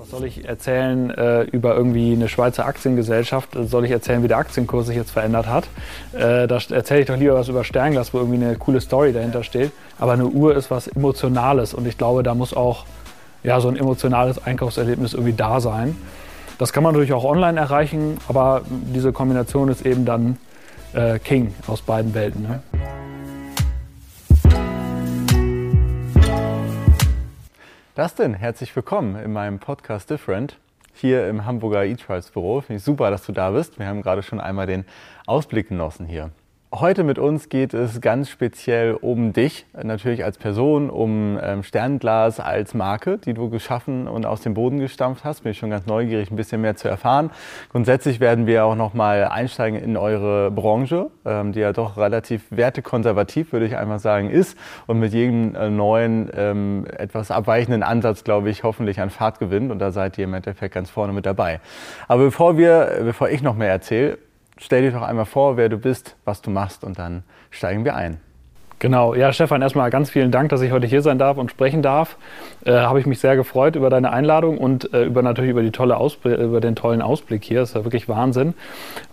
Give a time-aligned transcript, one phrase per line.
[0.00, 3.50] Was soll ich erzählen äh, über irgendwie eine Schweizer Aktiengesellschaft?
[3.54, 5.64] Soll ich erzählen, wie der Aktienkurs sich jetzt verändert hat?
[6.14, 9.42] Äh, da erzähle ich doch lieber was über Sternglas, wo irgendwie eine coole Story dahinter
[9.42, 9.72] steht.
[9.98, 12.86] Aber eine Uhr ist was Emotionales und ich glaube, da muss auch
[13.42, 15.94] ja, so ein emotionales Einkaufserlebnis irgendwie da sein.
[16.56, 20.38] Das kann man natürlich auch online erreichen, aber diese Kombination ist eben dann
[20.94, 22.42] äh, King aus beiden Welten.
[22.42, 22.62] Ne?
[28.00, 30.58] Dustin, herzlich willkommen in meinem Podcast Different
[30.94, 32.62] hier im Hamburger eTrials Büro.
[32.62, 33.78] Finde ich super, dass du da bist.
[33.78, 34.86] Wir haben gerade schon einmal den
[35.26, 36.30] Ausblick genossen hier.
[36.72, 42.38] Heute mit uns geht es ganz speziell um dich, natürlich als Person, um ähm, Sternglas
[42.38, 45.42] als Marke, die du geschaffen und aus dem Boden gestampft hast.
[45.42, 47.32] Bin ich schon ganz neugierig, ein bisschen mehr zu erfahren.
[47.72, 52.44] Grundsätzlich werden wir auch noch mal einsteigen in eure Branche, ähm, die ja doch relativ
[52.50, 58.22] wertekonservativ, würde ich einfach sagen, ist und mit jedem äh, neuen, ähm, etwas abweichenden Ansatz,
[58.22, 59.72] glaube ich, hoffentlich an Fahrt gewinnt.
[59.72, 61.58] Und da seid ihr im Endeffekt ganz vorne mit dabei.
[62.06, 64.18] Aber bevor wir, bevor ich noch mehr erzähle,
[64.60, 67.96] stell dir doch einmal vor, wer du bist, was du machst und dann steigen wir
[67.96, 68.20] ein.
[68.80, 71.82] Genau, ja, Stefan, erstmal ganz vielen Dank, dass ich heute hier sein darf und sprechen
[71.82, 72.16] darf.
[72.64, 75.70] Äh, Habe ich mich sehr gefreut über deine Einladung und äh, über natürlich über, die
[75.70, 77.60] tolle über den tollen Ausblick hier.
[77.60, 78.54] Das ist ja wirklich Wahnsinn.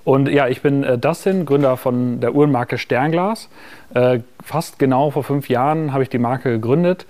[0.06, 3.50] Und ja, ich bin äh, Dustin, Gründer von der Uhrenmarke Sternglas.
[3.94, 7.06] Äh, fast genau vor fünf Jahren habe ich die Marke gegründet.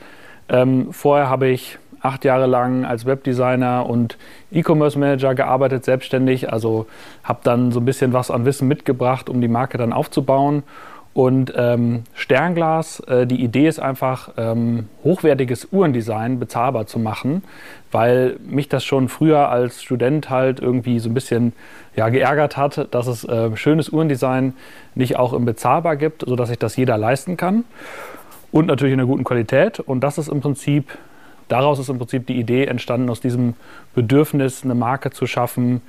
[0.49, 1.77] Ähm, vorher habe ich
[2.07, 4.17] acht Jahre lang als Webdesigner und
[4.51, 6.51] E-Commerce Manager gearbeitet, selbstständig.
[6.51, 6.87] Also
[7.23, 10.63] habe dann so ein bisschen was an Wissen mitgebracht, um die Marke dann aufzubauen.
[11.17, 17.43] Und ähm, Sternglas, äh, die Idee ist einfach, ähm, hochwertiges Uhrendesign bezahlbar zu machen,
[17.91, 21.53] weil mich das schon früher als Student halt irgendwie so ein bisschen
[21.95, 24.53] ja, geärgert hat, dass es äh, schönes Uhrendesign
[24.93, 27.63] nicht auch im bezahlbar gibt, sodass sich das jeder leisten kann.
[28.51, 29.79] Und natürlich in einer guten Qualität.
[29.79, 30.99] Und das ist im Prinzip
[31.47, 33.55] daraus ist im Prinzip die Idee entstanden, aus diesem
[33.95, 35.81] Bedürfnis eine Marke zu schaffen,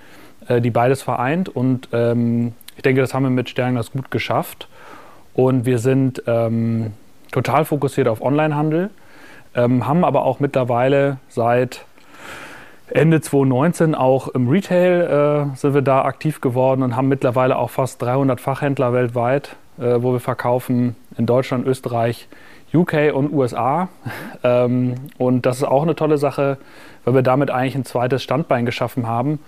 [0.46, 1.48] äh, die beides vereint.
[1.48, 4.68] Und ähm, ich denke, das haben wir mit Sternglas gut geschafft.
[5.34, 6.92] Und wir sind ähm,
[7.30, 8.90] total fokussiert auf Onlinehandel,
[9.54, 11.84] ähm, haben aber auch mittlerweile seit
[12.90, 17.70] Ende 2019 auch im Retail äh, sind wir da aktiv geworden und haben mittlerweile auch
[17.70, 22.28] fast 300 Fachhändler weltweit, äh, wo wir verkaufen in Deutschland, Österreich,
[22.74, 23.88] UK und USA.
[24.42, 26.58] Ähm, und das ist auch eine tolle Sache,
[27.04, 29.38] weil wir damit eigentlich ein zweites Standbein geschaffen haben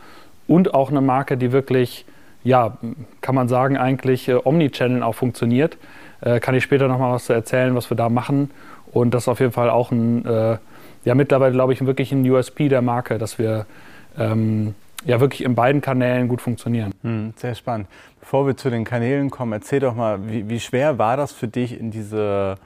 [0.46, 2.06] und auch eine Marke, die wirklich,
[2.42, 2.78] ja,
[3.20, 5.76] kann man sagen, eigentlich äh, Omnichannel auch funktioniert.
[6.22, 8.50] Äh, kann ich später nochmal was erzählen, was wir da machen.
[8.92, 10.58] Und das ist auf jeden Fall auch ein, äh,
[11.04, 13.66] ja, mittlerweile glaube ich, wirklich ein USP der Marke, dass wir
[14.18, 16.92] ähm, ja wirklich in beiden Kanälen gut funktionieren.
[17.02, 17.86] Hm, sehr spannend.
[18.20, 21.48] Bevor wir zu den Kanälen kommen, erzähl doch mal, wie, wie schwer war das für
[21.48, 22.56] dich in diese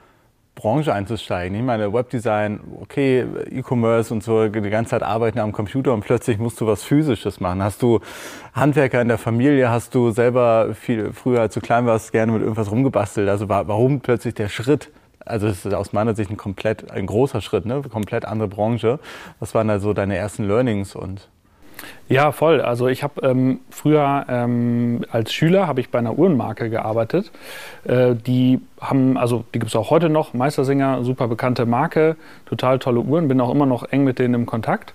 [0.55, 1.57] Branche einzusteigen.
[1.57, 6.39] Ich meine, Webdesign, okay, E-Commerce und so, die ganze Zeit arbeiten am Computer und plötzlich
[6.39, 7.61] musst du was Physisches machen.
[7.61, 7.99] Hast du
[8.53, 9.69] Handwerker in der Familie?
[9.69, 13.27] Hast du selber viel, früher, als du klein warst, gerne mit irgendwas rumgebastelt?
[13.27, 14.91] Also warum plötzlich der Schritt?
[15.25, 17.81] Also es ist aus meiner Sicht ein komplett, ein großer Schritt, ne?
[17.81, 18.99] komplett andere Branche.
[19.39, 21.29] Was waren da so deine ersten Learnings und
[22.07, 22.61] ja, voll.
[22.61, 27.31] Also ich habe ähm, früher ähm, als Schüler habe ich bei einer Uhrenmarke gearbeitet.
[27.83, 32.15] Äh, die haben, also die gibt es auch heute noch, Meistersinger, super bekannte Marke,
[32.45, 34.93] total tolle Uhren, bin auch immer noch eng mit denen im Kontakt.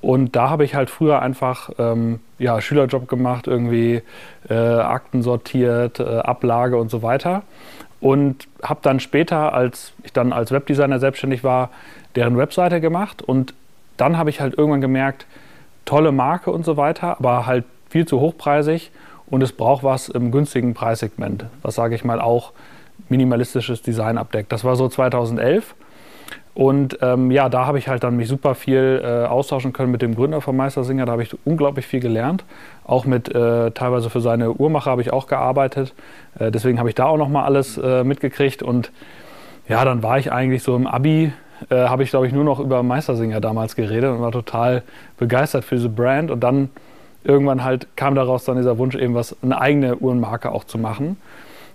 [0.00, 4.02] Und da habe ich halt früher einfach ähm, ja, Schülerjob gemacht, irgendwie
[4.48, 7.42] äh, Akten sortiert, äh, Ablage und so weiter.
[8.00, 11.70] Und habe dann später, als ich dann als Webdesigner selbstständig war,
[12.14, 13.22] deren Webseite gemacht.
[13.22, 13.54] Und
[13.96, 15.26] dann habe ich halt irgendwann gemerkt,
[15.88, 18.90] tolle Marke und so weiter, aber halt viel zu hochpreisig
[19.26, 22.52] und es braucht was im günstigen Preissegment, was sage ich mal auch
[23.08, 24.52] minimalistisches Design abdeckt.
[24.52, 25.74] Das war so 2011
[26.52, 30.02] und ähm, ja, da habe ich halt dann mich super viel äh, austauschen können mit
[30.02, 31.06] dem Gründer von Meistersinger.
[31.06, 32.44] Da habe ich unglaublich viel gelernt.
[32.84, 35.94] Auch mit äh, teilweise für seine Uhrmacher habe ich auch gearbeitet.
[36.38, 38.92] Äh, deswegen habe ich da auch noch mal alles äh, mitgekriegt und
[39.68, 41.32] ja, dann war ich eigentlich so im Abi
[41.70, 44.82] äh, habe ich, glaube ich, nur noch über Meistersinger damals geredet und war total
[45.18, 46.30] begeistert für diese Brand.
[46.30, 46.70] Und dann
[47.24, 51.16] irgendwann halt kam daraus dann dieser Wunsch, eben was eine eigene Uhrenmarke auch zu machen.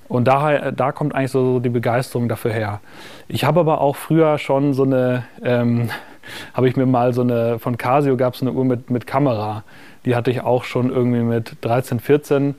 [0.10, 2.82] Und da, da kommt eigentlich so die Begeisterung dafür her.
[3.28, 5.90] Ich habe aber auch früher schon so eine, ähm,
[6.54, 9.64] habe ich mir mal so eine, von Casio gab es eine Uhr mit, mit Kamera.
[10.06, 12.56] Die hatte ich auch schon irgendwie mit 13, 14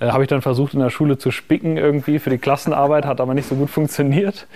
[0.00, 3.20] äh, Habe ich dann versucht in der Schule zu spicken irgendwie für die Klassenarbeit, hat
[3.20, 4.46] aber nicht so gut funktioniert.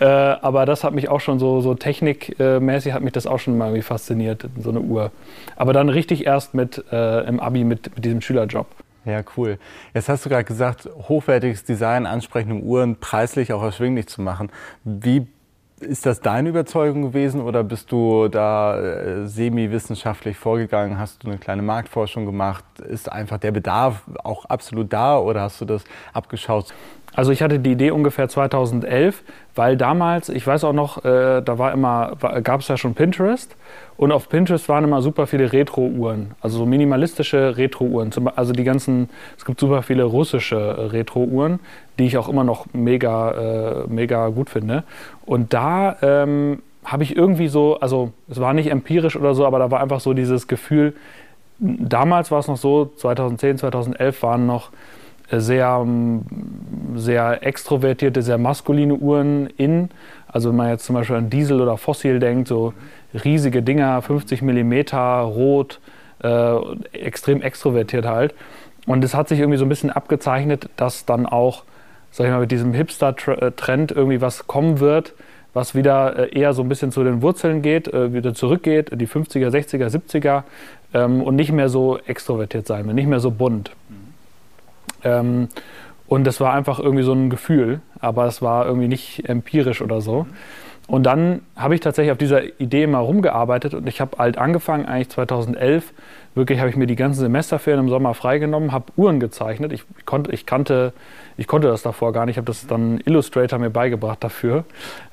[0.00, 3.56] Äh, aber das hat mich auch schon so, so technikmäßig hat mich das auch schon
[3.56, 5.10] mal irgendwie fasziniert, so eine Uhr.
[5.56, 8.66] Aber dann richtig erst mit äh, im Abi mit, mit diesem Schülerjob.
[9.04, 9.58] Ja, cool.
[9.94, 14.50] Jetzt hast du gerade gesagt, hochwertiges Design, ansprechende Uhren, preislich auch erschwinglich zu machen.
[14.84, 15.26] Wie
[15.82, 20.96] Ist das deine Überzeugung gewesen oder bist du da äh, semi-wissenschaftlich vorgegangen?
[20.96, 22.64] Hast du eine kleine Marktforschung gemacht?
[22.78, 25.82] Ist einfach der Bedarf auch absolut da oder hast du das
[26.12, 26.72] abgeschaut?
[27.14, 29.22] Also ich hatte die Idee ungefähr 2011,
[29.54, 33.54] weil damals, ich weiß auch noch, äh, da war immer, gab es ja schon Pinterest
[33.98, 38.10] und auf Pinterest waren immer super viele Retro-Uhren, also so minimalistische Retro-Uhren.
[38.34, 41.60] Also die ganzen, es gibt super viele russische äh, Retro-Uhren,
[41.98, 44.84] die ich auch immer noch mega, äh, mega gut finde.
[45.26, 49.58] Und da ähm, habe ich irgendwie so, also es war nicht empirisch oder so, aber
[49.58, 50.94] da war einfach so dieses Gefühl,
[51.58, 54.70] damals war es noch so, 2010, 2011 waren noch
[55.40, 56.22] sehr, ähm,
[56.94, 59.90] sehr extrovertierte, sehr maskuline Uhren in.
[60.28, 62.72] Also wenn man jetzt zum Beispiel an Diesel oder Fossil denkt, so
[63.24, 65.80] riesige Dinger, 50 mm, rot,
[66.22, 66.56] äh,
[66.92, 68.34] extrem extrovertiert halt.
[68.86, 71.64] Und es hat sich irgendwie so ein bisschen abgezeichnet, dass dann auch,
[72.10, 75.14] sag ich mal, mit diesem Hipster-Trend irgendwie was kommen wird,
[75.54, 79.06] was wieder äh, eher so ein bisschen zu den Wurzeln geht, äh, wieder zurückgeht, die
[79.06, 80.42] 50er, 60er, 70er
[80.94, 83.72] ähm, und nicht mehr so extrovertiert sein will, nicht mehr so bunt.
[85.04, 85.48] Ähm,
[86.06, 90.00] und das war einfach irgendwie so ein Gefühl, aber es war irgendwie nicht empirisch oder
[90.00, 90.26] so.
[90.88, 94.84] Und dann habe ich tatsächlich auf dieser Idee mal rumgearbeitet und ich habe halt angefangen,
[94.84, 95.92] eigentlich 2011,
[96.34, 99.72] wirklich habe ich mir die ganzen Semesterferien im Sommer freigenommen, habe Uhren gezeichnet.
[99.72, 100.92] Ich, konnte, ich, kannte,
[101.36, 104.64] ich konnte das davor gar nicht, ich habe das dann Illustrator mir beigebracht dafür.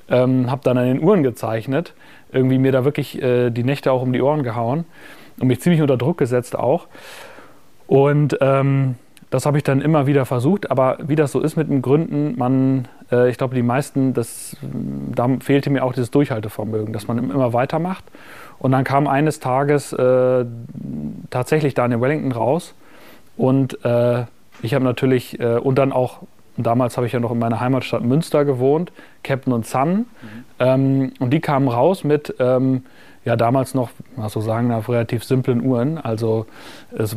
[0.10, 1.94] Ähm, habe dann an den Uhren gezeichnet,
[2.32, 4.86] irgendwie mir da wirklich äh, die Nächte auch um die Ohren gehauen
[5.40, 6.88] und mich ziemlich unter Druck gesetzt auch.
[7.86, 8.96] Und ähm,
[9.30, 12.36] das habe ich dann immer wieder versucht, aber wie das so ist mit den Gründen,
[12.38, 17.18] man, äh, ich glaube, die meisten, das, da fehlte mir auch dieses Durchhaltevermögen, dass man
[17.18, 18.04] immer weitermacht.
[18.58, 20.46] Und dann kam eines Tages äh,
[21.30, 22.74] tatsächlich Daniel Wellington raus
[23.38, 24.26] und äh,
[24.62, 26.20] ich habe natürlich, äh, und dann auch,
[26.58, 28.92] damals habe ich ja noch in meiner Heimatstadt Münster gewohnt,
[29.24, 30.06] Captain und Sun, mhm.
[30.60, 32.84] ähm, und die kamen raus mit, ähm,
[33.30, 35.98] ja damals noch, was so sagen, auf relativ simplen Uhren.
[35.98, 36.46] Also
[36.98, 37.16] es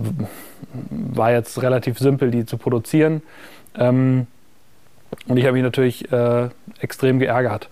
[0.91, 3.23] war jetzt relativ simpel, die zu produzieren.
[3.77, 4.27] Ähm,
[5.27, 6.49] und ich habe mich natürlich äh,
[6.81, 7.69] extrem geärgert.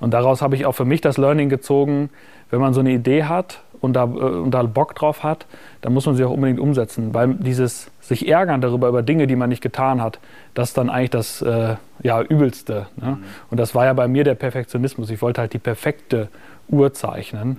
[0.00, 2.10] Und daraus habe ich auch für mich das Learning gezogen,
[2.50, 5.46] wenn man so eine Idee hat und da, äh, und da Bock drauf hat,
[5.80, 7.14] dann muss man sie auch unbedingt umsetzen.
[7.14, 10.18] Weil dieses sich ärgern darüber, über Dinge, die man nicht getan hat,
[10.54, 12.86] das ist dann eigentlich das äh, ja, Übelste.
[12.96, 13.12] Ne?
[13.12, 13.24] Mhm.
[13.50, 15.10] Und das war ja bei mir der Perfektionismus.
[15.10, 16.28] Ich wollte halt die perfekte
[16.68, 17.48] Uhr zeichnen.
[17.48, 17.56] Mhm.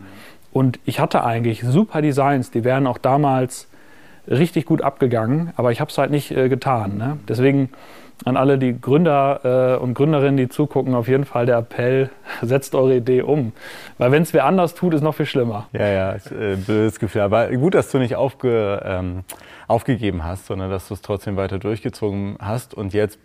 [0.51, 3.67] Und ich hatte eigentlich super Designs, die wären auch damals
[4.27, 6.97] richtig gut abgegangen, aber ich habe es halt nicht äh, getan.
[6.97, 7.19] Ne?
[7.27, 7.69] Deswegen
[8.25, 12.09] an alle die Gründer äh, und Gründerinnen, die zugucken, auf jeden Fall der Appell,
[12.41, 13.53] setzt eure Idee um.
[13.97, 15.67] Weil wenn es wer anders tut, ist noch viel schlimmer.
[15.71, 17.21] Ja, ja, ist, äh, blödes Gefühl.
[17.21, 19.23] Aber gut, dass du nicht aufge, ähm,
[19.67, 23.19] aufgegeben hast, sondern dass du es trotzdem weiter durchgezogen hast und jetzt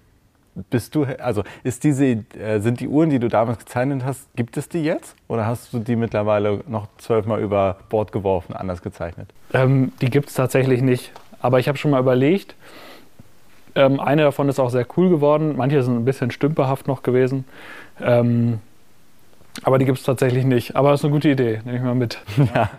[0.70, 4.56] bist du, also ist diese, äh, sind die Uhren, die du damals gezeichnet hast, gibt
[4.56, 5.16] es die jetzt?
[5.28, 9.28] Oder hast du die mittlerweile noch zwölfmal über Bord geworfen, anders gezeichnet?
[9.52, 11.12] Ähm, die gibt es tatsächlich nicht.
[11.40, 12.54] Aber ich habe schon mal überlegt,
[13.74, 15.54] ähm, eine davon ist auch sehr cool geworden.
[15.56, 17.44] Manche sind ein bisschen stümperhaft noch gewesen.
[18.00, 18.60] Ähm,
[19.62, 20.76] aber die gibt es tatsächlich nicht.
[20.76, 22.18] Aber das ist eine gute Idee, nehme ich mal mit.
[22.54, 22.70] Ja,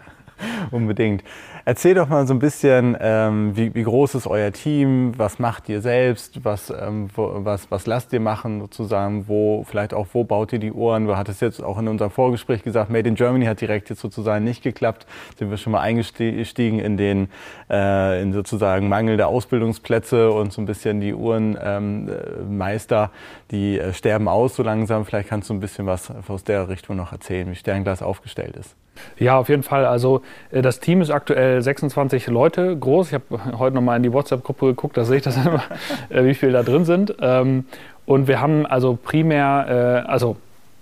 [0.72, 1.24] unbedingt.
[1.68, 5.68] Erzähl doch mal so ein bisschen, ähm, wie, wie, groß ist euer Team, was macht
[5.68, 10.24] ihr selbst, was, ähm, wo, was, was lasst ihr machen sozusagen, wo, vielleicht auch, wo
[10.26, 11.08] baut ihr die Ohren?
[11.08, 14.46] Du hattest jetzt auch in unserem Vorgespräch gesagt, Made in Germany hat direkt jetzt sozusagen
[14.46, 15.08] nicht geklappt.
[15.40, 17.30] Sind wir schon mal eingestiegen in den,
[17.68, 23.10] äh, in sozusagen Mangel der Ausbildungsplätze und so ein bisschen die Uhrenmeister, ähm,
[23.50, 25.04] die äh, sterben aus so langsam.
[25.04, 28.76] Vielleicht kannst du ein bisschen was aus der Richtung noch erzählen, wie Sternglas aufgestellt ist.
[29.18, 29.86] Ja, auf jeden Fall.
[29.86, 30.22] Also
[30.52, 33.08] äh, das Team ist aktuell 26 Leute groß.
[33.08, 35.64] Ich habe heute nochmal in die WhatsApp-Gruppe geguckt, da sehe ich das immer,
[36.10, 37.16] äh, wie viele da drin sind.
[37.22, 37.66] Ähm,
[38.06, 40.38] und wir haben also primär, äh, also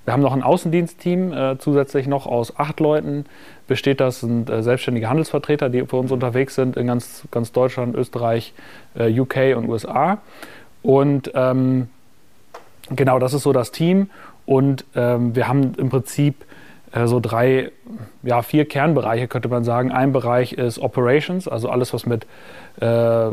[0.05, 3.24] wir haben noch ein Außendienstteam zusätzlich noch aus acht Leuten.
[3.70, 8.53] Besteht das sind selbstständige Handelsvertreter, die für uns unterwegs sind in ganz, ganz Deutschland, Österreich,
[9.00, 10.17] UK und USA.
[10.82, 11.88] Und ähm,
[12.93, 14.10] genau, das ist so das Team.
[14.46, 16.46] Und ähm, wir haben im Prinzip äh,
[17.06, 17.72] so drei,
[18.22, 19.92] ja, vier Kernbereiche, könnte man sagen.
[19.92, 22.28] Ein Bereich ist Operations, also alles, was mit
[22.80, 23.30] äh,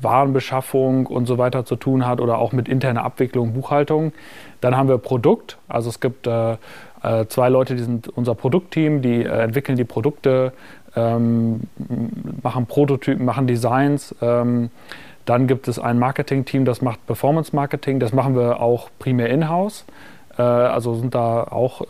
[0.00, 4.12] Warenbeschaffung und so weiter zu tun hat oder auch mit interner Abwicklung, Buchhaltung.
[4.60, 6.52] Dann haben wir Produkt, also es gibt äh,
[7.02, 10.52] äh zwei Leute, die sind unser Produktteam, die äh, entwickeln die Produkte,
[10.94, 11.62] ähm,
[12.42, 14.14] machen Prototypen, machen Designs.
[14.20, 14.70] Ähm,
[15.24, 18.00] dann gibt es ein Marketing-Team, das macht Performance-Marketing.
[18.00, 19.84] Das machen wir auch primär in-house.
[20.36, 21.88] Äh, also sind da auch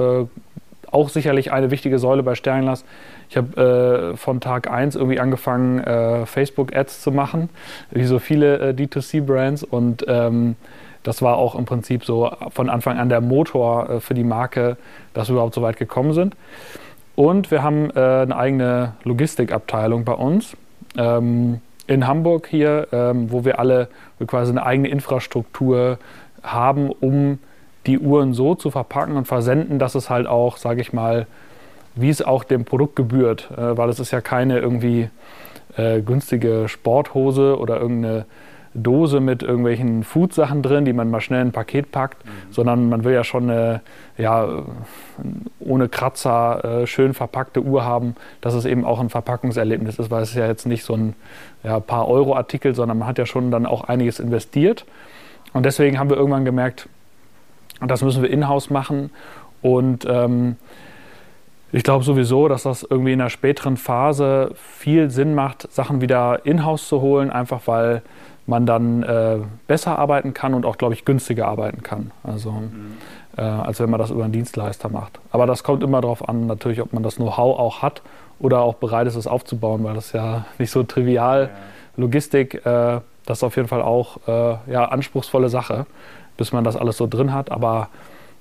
[0.92, 2.84] auch sicherlich eine wichtige Säule bei Sternglas.
[3.28, 7.48] Ich habe äh, von Tag 1 irgendwie angefangen, äh, Facebook-Ads zu machen,
[7.90, 9.64] wie so viele äh, D2C-Brands.
[9.64, 10.56] Und ähm,
[11.02, 14.76] das war auch im Prinzip so von Anfang an der Motor äh, für die Marke,
[15.14, 16.36] dass wir überhaupt so weit gekommen sind.
[17.16, 20.56] Und wir haben äh, eine eigene Logistikabteilung bei uns
[20.96, 23.88] ähm, in Hamburg hier, ähm, wo wir alle
[24.26, 25.98] quasi eine eigene Infrastruktur
[26.42, 27.38] haben, um
[27.86, 31.26] die Uhren so zu verpacken und versenden, dass es halt auch, sage ich mal,
[31.94, 35.10] wie es auch dem Produkt gebührt, äh, weil es ist ja keine irgendwie
[35.76, 38.24] äh, günstige Sporthose oder irgendeine
[38.74, 42.30] Dose mit irgendwelchen Food-Sachen drin, die man mal schnell in ein Paket packt, mhm.
[42.50, 43.82] sondern man will ja schon eine
[44.16, 44.64] ja,
[45.60, 50.22] ohne Kratzer äh, schön verpackte Uhr haben, dass es eben auch ein Verpackungserlebnis ist, weil
[50.22, 51.14] es ist ja jetzt nicht so ein
[51.62, 54.86] ja, paar Euro-Artikel, sondern man hat ja schon dann auch einiges investiert.
[55.52, 56.88] Und deswegen haben wir irgendwann gemerkt,
[57.88, 59.10] das müssen wir in-house machen.
[59.60, 60.56] Und ähm,
[61.72, 66.44] ich glaube sowieso, dass das irgendwie in einer späteren Phase viel Sinn macht, Sachen wieder
[66.44, 68.02] in-house zu holen, einfach weil
[68.46, 72.10] man dann äh, besser arbeiten kann und auch, glaube ich, günstiger arbeiten kann.
[72.24, 72.98] Also, mhm.
[73.36, 75.20] äh, als wenn man das über einen Dienstleister macht.
[75.30, 78.02] Aber das kommt immer darauf an, natürlich, ob man das Know-how auch hat
[78.40, 81.50] oder auch bereit ist, es aufzubauen, weil das ist ja nicht so trivial.
[81.52, 82.02] Ja.
[82.02, 85.86] Logistik, äh, das ist auf jeden Fall auch äh, ja, anspruchsvolle Sache,
[86.36, 87.50] bis man das alles so drin hat.
[87.50, 87.88] Aber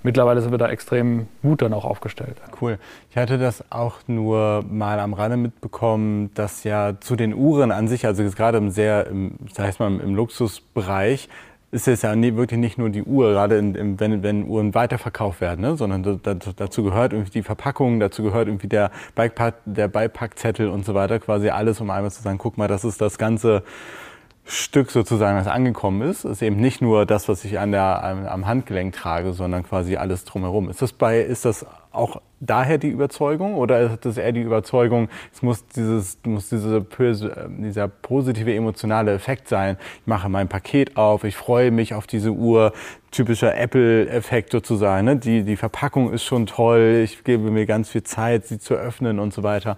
[0.03, 2.38] mittlerweile sind wir da extrem gut dann auch aufgestellt.
[2.62, 2.79] Cool.
[3.10, 7.88] Ich hatte das auch nur mal am Rande mitbekommen, dass ja zu den Uhren an
[7.88, 11.29] sich, also gerade im sehr, im, sag ich mal, im Luxusbereich,
[11.71, 15.39] ist es ja wirklich nicht nur die Uhr, gerade in, in, wenn, wenn Uhren weiterverkauft
[15.39, 15.77] werden, ne?
[15.77, 20.83] sondern dazu, dazu gehört irgendwie die Verpackung, dazu gehört irgendwie der, Beipack, der Beipackzettel und
[20.86, 23.63] so weiter, quasi alles, um einmal zu sagen, guck mal, das ist das ganze
[24.43, 28.48] Stück sozusagen, das angekommen ist, ist eben nicht nur das, was ich an der, am
[28.48, 30.69] Handgelenk trage, sondern quasi alles drumherum.
[30.69, 35.10] Ist das, bei, ist das auch daher die Überzeugung oder ist das eher die Überzeugung,
[35.31, 36.86] es muss, dieses, muss diese,
[37.50, 39.77] dieser positive emotionale Effekt sein?
[40.01, 42.74] Ich mache mein Paket auf, ich freue mich auf diese Uhr,
[43.12, 45.05] typischer Apple-Effekt sozusagen.
[45.05, 45.17] Ne?
[45.17, 49.19] Die, die Verpackung ist schon toll, ich gebe mir ganz viel Zeit, sie zu öffnen
[49.19, 49.77] und so weiter.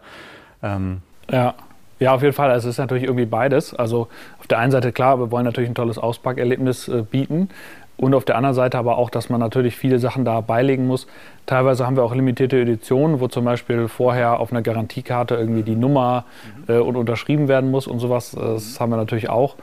[0.62, 1.56] Ähm, ja.
[2.00, 2.52] Ja, auf jeden Fall.
[2.52, 3.74] Also es ist natürlich irgendwie beides.
[3.74, 4.10] Also
[4.44, 7.48] auf der einen Seite klar, wir wollen natürlich ein tolles Auspackerlebnis äh, bieten.
[7.96, 11.08] Und auf der anderen Seite aber auch, dass man natürlich viele Sachen da beilegen muss.
[11.46, 15.78] Teilweise haben wir auch limitierte Editionen, wo zum Beispiel vorher auf einer Garantiekarte irgendwie die
[15.78, 16.26] Nummer
[16.68, 18.32] äh, und unterschrieben werden muss und sowas.
[18.32, 19.56] Das haben wir natürlich auch.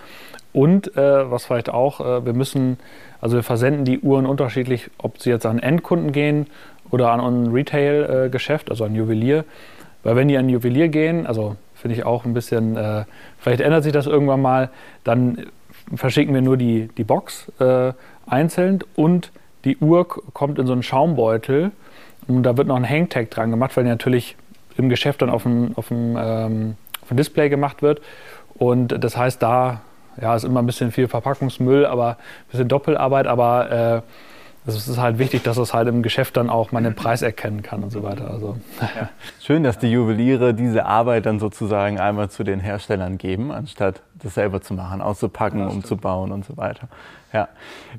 [0.54, 2.78] Und äh, was vielleicht auch, äh, wir müssen,
[3.20, 6.46] also wir versenden die Uhren unterschiedlich, ob sie jetzt an Endkunden gehen
[6.90, 9.44] oder an ein Retail-Geschäft, also an Juwelier.
[10.04, 13.04] Weil wenn die an Juwelier gehen, also Finde ich auch ein bisschen, äh,
[13.38, 14.70] vielleicht ändert sich das irgendwann mal.
[15.04, 15.46] Dann
[15.94, 17.92] verschicken wir nur die, die Box äh,
[18.26, 19.32] einzeln und
[19.64, 21.72] die Uhr kommt in so einen Schaumbeutel
[22.28, 24.36] und da wird noch ein Hangtag dran gemacht, weil die natürlich
[24.76, 28.00] im Geschäft dann auf dem, auf dem, ähm, auf dem Display gemacht wird.
[28.54, 29.80] Und das heißt, da
[30.20, 34.02] ja, ist immer ein bisschen viel Verpackungsmüll, aber ein bisschen Doppelarbeit, aber äh,
[34.66, 37.62] es ist halt wichtig, dass es halt im Geschäft dann auch mal den Preis erkennen
[37.62, 38.30] kann und so weiter.
[38.30, 38.56] Also.
[38.80, 39.08] Ja.
[39.40, 44.34] Schön, dass die Juweliere diese Arbeit dann sozusagen einmal zu den Herstellern geben, anstatt das
[44.34, 46.88] selber zu machen, auszupacken, umzubauen und so weiter.
[47.32, 47.48] Ja,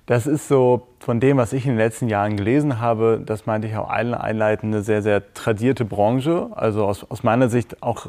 [0.06, 3.68] das ist so von dem, was ich in den letzten Jahren gelesen habe, das meinte
[3.68, 6.50] ich auch einleitend, eine sehr, sehr tradierte Branche.
[6.52, 8.08] Also aus, aus meiner Sicht auch,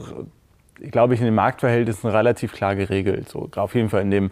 [0.90, 3.28] glaube ich, in den Marktverhältnissen relativ klar geregelt.
[3.28, 4.30] So, auf jeden Fall in dem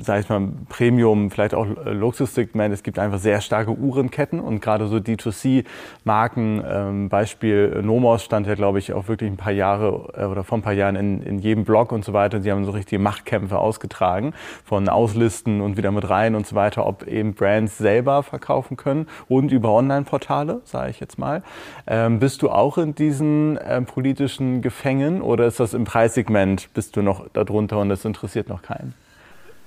[0.00, 2.72] sage ich mal, Premium, vielleicht auch Luxussegment.
[2.72, 8.54] Es gibt einfach sehr starke Uhrenketten und gerade so D2C-Marken, ähm, Beispiel Nomos stand ja,
[8.54, 11.38] glaube ich, auch wirklich ein paar Jahre äh, oder vor ein paar Jahren in, in
[11.38, 12.40] jedem Blog und so weiter.
[12.40, 14.34] Sie haben so richtige Machtkämpfe ausgetragen,
[14.64, 19.06] von Auslisten und wieder mit rein und so weiter, ob eben Brands selber verkaufen können
[19.28, 21.42] und über Online-Portale, sage ich jetzt mal.
[21.86, 26.96] Ähm, bist du auch in diesen ähm, politischen Gefängen oder ist das im Preissegment, bist
[26.96, 28.94] du noch darunter und das interessiert noch keinen?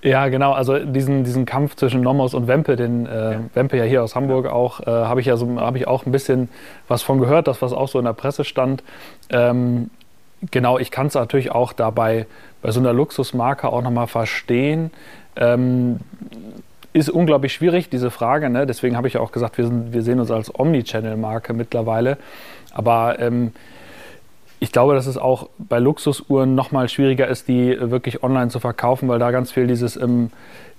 [0.04, 0.52] Ja, genau.
[0.52, 3.40] Also diesen, diesen Kampf zwischen Nomos und Wempe, den äh, ja.
[3.54, 6.12] Wempe ja hier aus Hamburg auch, äh, habe ich ja so, habe ich auch ein
[6.12, 6.50] bisschen
[6.90, 8.84] was von gehört, das was auch so in der Presse stand.
[9.30, 9.90] Ähm,
[10.52, 12.28] genau, ich kann es natürlich auch dabei
[12.62, 14.92] bei so einer Luxusmarke auch nochmal verstehen.
[15.38, 16.02] Ähm,
[16.92, 18.50] ist unglaublich schwierig, diese Frage.
[18.50, 18.66] Ne?
[18.66, 22.18] Deswegen habe ich ja auch gesagt, wir, sind, wir sehen uns als Omnichannel-Marke mittlerweile.
[22.74, 23.54] Aber ähm,
[24.64, 28.62] ich glaube, dass es auch bei Luxusuhren noch mal schwieriger ist, die wirklich online zu
[28.62, 30.30] verkaufen, weil da ganz viel dieses, im,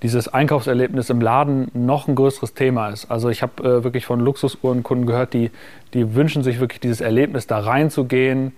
[0.02, 3.10] dieses Einkaufserlebnis im Laden noch ein größeres Thema ist.
[3.10, 5.50] Also ich habe äh, wirklich von Luxusuhrenkunden gehört, die,
[5.92, 8.54] die wünschen sich wirklich dieses Erlebnis, da reinzugehen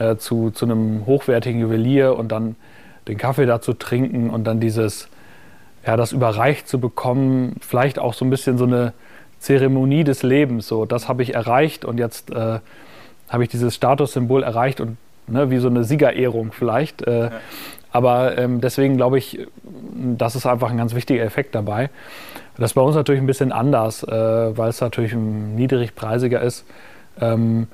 [0.00, 2.56] äh, zu, zu einem hochwertigen Juwelier und dann
[3.06, 5.08] den Kaffee da zu trinken und dann dieses,
[5.86, 8.92] ja, das überreicht zu bekommen, vielleicht auch so ein bisschen so eine
[9.38, 10.66] Zeremonie des Lebens.
[10.66, 12.58] So, das habe ich erreicht und jetzt äh,
[13.28, 17.02] habe ich dieses Statussymbol erreicht und ne, wie so eine Siegerehrung vielleicht.
[17.02, 17.30] Äh, ja.
[17.92, 21.90] Aber ähm, deswegen glaube ich, das ist einfach ein ganz wichtiger Effekt dabei.
[22.56, 26.64] Das ist bei uns natürlich ein bisschen anders, äh, weil es natürlich niedrigpreisiger ist.
[27.20, 27.68] Ähm,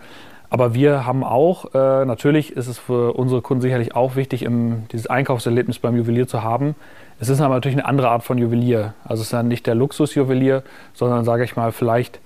[0.50, 4.88] aber wir haben auch, äh, natürlich ist es für unsere Kunden sicherlich auch wichtig, im,
[4.90, 6.75] dieses Einkaufserlebnis beim Juwelier zu haben.
[7.21, 8.95] Es ist aber natürlich eine andere Art von Juwelier.
[9.04, 12.19] Also es ist dann nicht der Luxusjuwelier, sondern sage ich mal vielleicht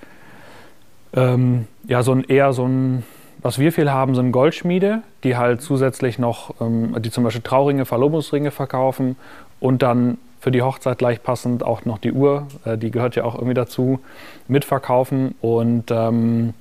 [1.14, 3.04] ähm, ja so ein eher so ein,
[3.42, 7.84] was wir viel haben, sind Goldschmiede, die halt zusätzlich noch, ähm, die zum Beispiel Trauringe,
[7.84, 9.16] Verlobungsringe verkaufen
[9.60, 13.24] und dann für die Hochzeit gleich passend auch noch die Uhr, äh, die gehört ja
[13.24, 14.00] auch irgendwie dazu,
[14.48, 15.34] mitverkaufen.
[15.40, 16.52] Und ähm,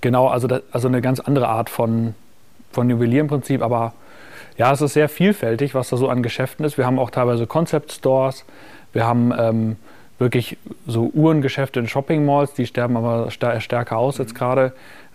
[0.00, 2.14] Genau, also, das, also eine ganz andere Art von,
[2.70, 3.92] von Juwelier im Prinzip, aber
[4.56, 6.78] ja, es ist sehr vielfältig, was da so an Geschäften ist.
[6.78, 8.44] Wir haben auch teilweise Concept Stores,
[8.92, 9.76] wir haben ähm,
[10.18, 10.56] wirklich
[10.86, 14.38] so Uhrengeschäfte in Shopping Malls, die sterben aber stärker aus jetzt mhm.
[14.38, 14.72] gerade.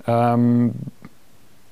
[0.08, 0.74] Ähm,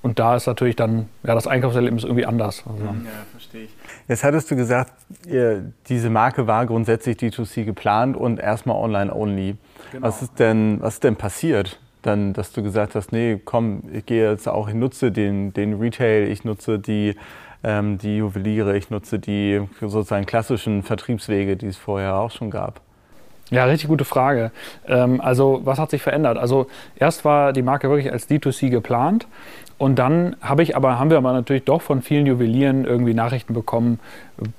[0.02, 2.64] und da ist natürlich dann ja, das Einkaufserlebnis irgendwie anders.
[2.66, 2.84] Also.
[2.84, 2.96] Ja,
[3.32, 3.76] verstehe ich.
[4.08, 4.94] Jetzt hattest du gesagt,
[5.28, 9.58] ihr, diese Marke war grundsätzlich D2C geplant und erstmal online only.
[9.92, 10.08] Genau.
[10.08, 11.80] Was, ist denn, was ist denn passiert?
[12.02, 15.80] dann, dass du gesagt hast, nee, komm, ich gehe jetzt auch, ich nutze den, den
[15.80, 17.16] Retail, ich nutze die,
[17.64, 22.82] ähm, die Juweliere, ich nutze die sozusagen klassischen Vertriebswege, die es vorher auch schon gab?
[23.50, 24.52] Ja, richtig gute Frage.
[24.88, 26.38] Ähm, also, was hat sich verändert?
[26.38, 29.28] Also, erst war die Marke wirklich als D2C geplant
[29.80, 33.54] und dann habe ich aber, haben wir aber natürlich doch von vielen Juwelieren irgendwie Nachrichten
[33.54, 34.00] bekommen,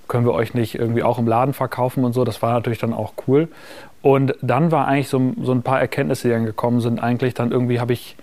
[0.08, 2.24] können wir euch nicht irgendwie auch im Laden verkaufen und so.
[2.24, 3.48] Das war natürlich dann auch cool.
[4.00, 7.00] Und dann war eigentlich so, so ein paar Erkenntnisse, die dann gekommen sind.
[7.00, 8.16] Eigentlich dann irgendwie habe ich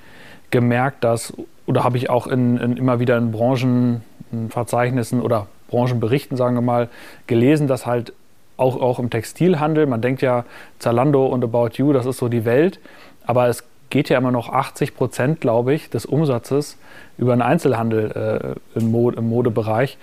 [0.49, 1.33] gemerkt, dass,
[1.67, 6.89] oder habe ich auch in, in, immer wieder in Branchenverzeichnissen oder Branchenberichten, sagen wir mal,
[7.27, 8.11] gelesen, dass halt
[8.57, 10.45] auch, auch im Textilhandel, man denkt ja
[10.79, 12.79] Zalando und About You, das ist so die Welt,
[13.25, 16.77] aber es geht ja immer noch 80 Prozent, glaube ich, des Umsatzes
[17.17, 19.97] über den Einzelhandel äh, im, Mode, im Modebereich.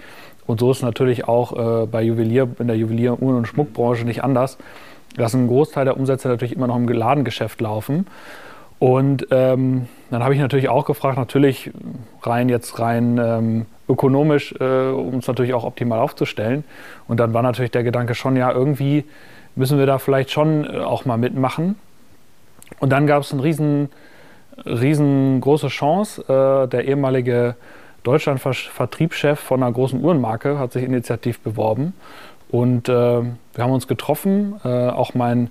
[0.47, 4.05] Und so ist es natürlich auch äh, bei Juwelier, in der Juwelier-, Uhren- und Schmuckbranche
[4.05, 4.59] nicht anders
[5.17, 8.07] dass ein Großteil der Umsätze natürlich immer noch im Ladengeschäft laufen.
[8.79, 11.71] Und ähm, dann habe ich natürlich auch gefragt, natürlich
[12.23, 16.65] rein jetzt rein ähm, ökonomisch, äh, um es natürlich auch optimal aufzustellen.
[17.09, 19.05] Und dann war natürlich der Gedanke schon, ja, irgendwie
[19.57, 21.77] müssen wir da vielleicht schon äh, auch mal mitmachen.
[22.81, 23.91] Und dann gab es eine riesen,
[24.65, 26.23] riesengroße Chance.
[26.23, 27.57] Äh, der ehemalige
[28.03, 31.95] Deutschland-Vertriebschef von einer großen Uhrenmarke hat sich initiativ beworben
[32.55, 35.51] und äh, wir haben uns getroffen, äh, auch mein,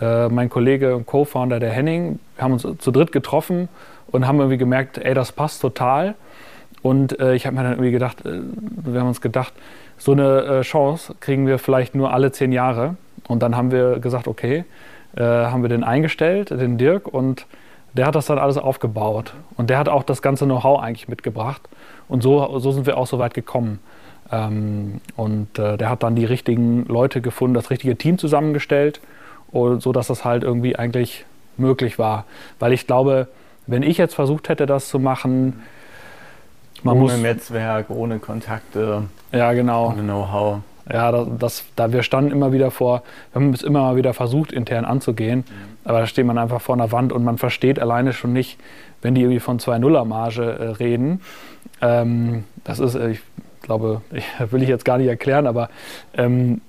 [0.00, 3.68] äh, mein Kollege und Co-Founder, der Henning, wir haben uns zu dritt getroffen
[4.10, 6.14] und haben irgendwie gemerkt, ey, das passt total.
[6.82, 8.40] Und äh, ich habe mir dann irgendwie gedacht, äh,
[8.84, 9.52] wir haben uns gedacht,
[9.96, 12.96] so eine äh, Chance kriegen wir vielleicht nur alle zehn Jahre.
[13.26, 14.64] Und dann haben wir gesagt, okay,
[15.16, 17.46] haben wir den eingestellt, den Dirk, und
[17.94, 19.32] der hat das dann alles aufgebaut.
[19.56, 21.62] Und der hat auch das ganze Know-how eigentlich mitgebracht.
[22.08, 23.80] Und so, so sind wir auch so weit gekommen.
[24.30, 29.00] Ähm, und äh, der hat dann die richtigen Leute gefunden, das richtige Team zusammengestellt,
[29.50, 31.24] und, so dass das halt irgendwie eigentlich
[31.56, 32.24] möglich war.
[32.58, 33.28] Weil ich glaube,
[33.66, 35.62] wenn ich jetzt versucht hätte, das zu machen,
[36.84, 40.60] man ohne muss, Netzwerk, ohne Kontakte, ja genau, ohne Know-how.
[40.90, 44.14] Ja, das, das, da wir standen immer wieder vor, wir haben es immer mal wieder
[44.14, 45.76] versucht, intern anzugehen, mhm.
[45.84, 48.58] aber da steht man einfach vor einer Wand und man versteht alleine schon nicht,
[49.02, 51.20] wenn die irgendwie von 2-0er-Marge äh, reden.
[51.80, 53.20] Ähm, das ist, äh, ich
[53.62, 55.68] glaube, ich, will ich jetzt gar nicht erklären, aber
[56.16, 56.60] ähm,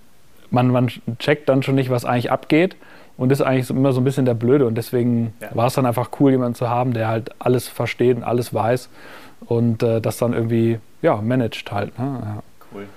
[0.52, 2.76] man, man checkt dann schon nicht, was eigentlich abgeht
[3.18, 4.66] und ist eigentlich immer so ein bisschen der Blöde.
[4.66, 5.50] Und deswegen ja.
[5.54, 8.90] war es dann einfach cool, jemanden zu haben, der halt alles versteht und alles weiß
[9.46, 11.98] und äh, das dann irgendwie ja, managt halt.
[11.98, 12.22] Ne?
[12.24, 12.44] Ja.
[12.74, 12.88] Cool.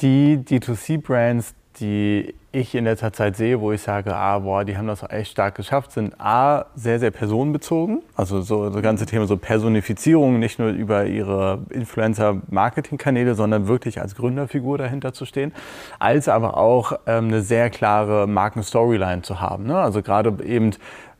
[0.00, 4.88] Die D2C-Brands, die ich in letzter Zeit sehe, wo ich sage, ah, boah, die haben
[4.88, 8.02] das echt stark geschafft, sind A, sehr, sehr personenbezogen.
[8.16, 14.16] Also so das ganze Thema so Personifizierung, nicht nur über ihre Influencer-Marketing-Kanäle, sondern wirklich als
[14.16, 15.52] Gründerfigur dahinter zu stehen,
[16.00, 19.66] als aber auch ähm, eine sehr klare Marken-Storyline zu haben.
[19.66, 19.78] Ne?
[19.78, 20.72] Also gerade eben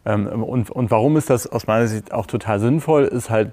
[0.05, 3.53] und, und warum ist das aus meiner Sicht auch total sinnvoll, ist halt,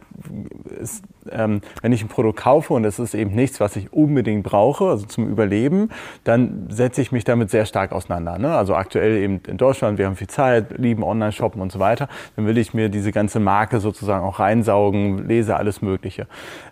[0.80, 4.44] ist, ähm, wenn ich ein Produkt kaufe und es ist eben nichts, was ich unbedingt
[4.44, 5.90] brauche, also zum Überleben,
[6.24, 8.38] dann setze ich mich damit sehr stark auseinander.
[8.38, 8.56] Ne?
[8.56, 12.08] Also aktuell eben in Deutschland, wir haben viel Zeit, lieben Online-Shoppen und so weiter,
[12.38, 16.28] dann will ich mir diese ganze Marke sozusagen auch reinsaugen, lese alles Mögliche.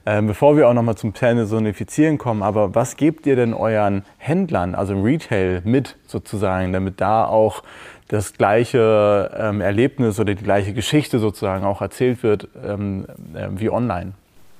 [0.05, 4.73] Ähm, bevor wir auch nochmal zum Personifizieren kommen, aber was gebt ihr denn euren Händlern,
[4.73, 7.61] also im Retail, mit sozusagen, damit da auch
[8.07, 13.69] das gleiche ähm, Erlebnis oder die gleiche Geschichte sozusagen auch erzählt wird ähm, äh, wie
[13.69, 14.13] online.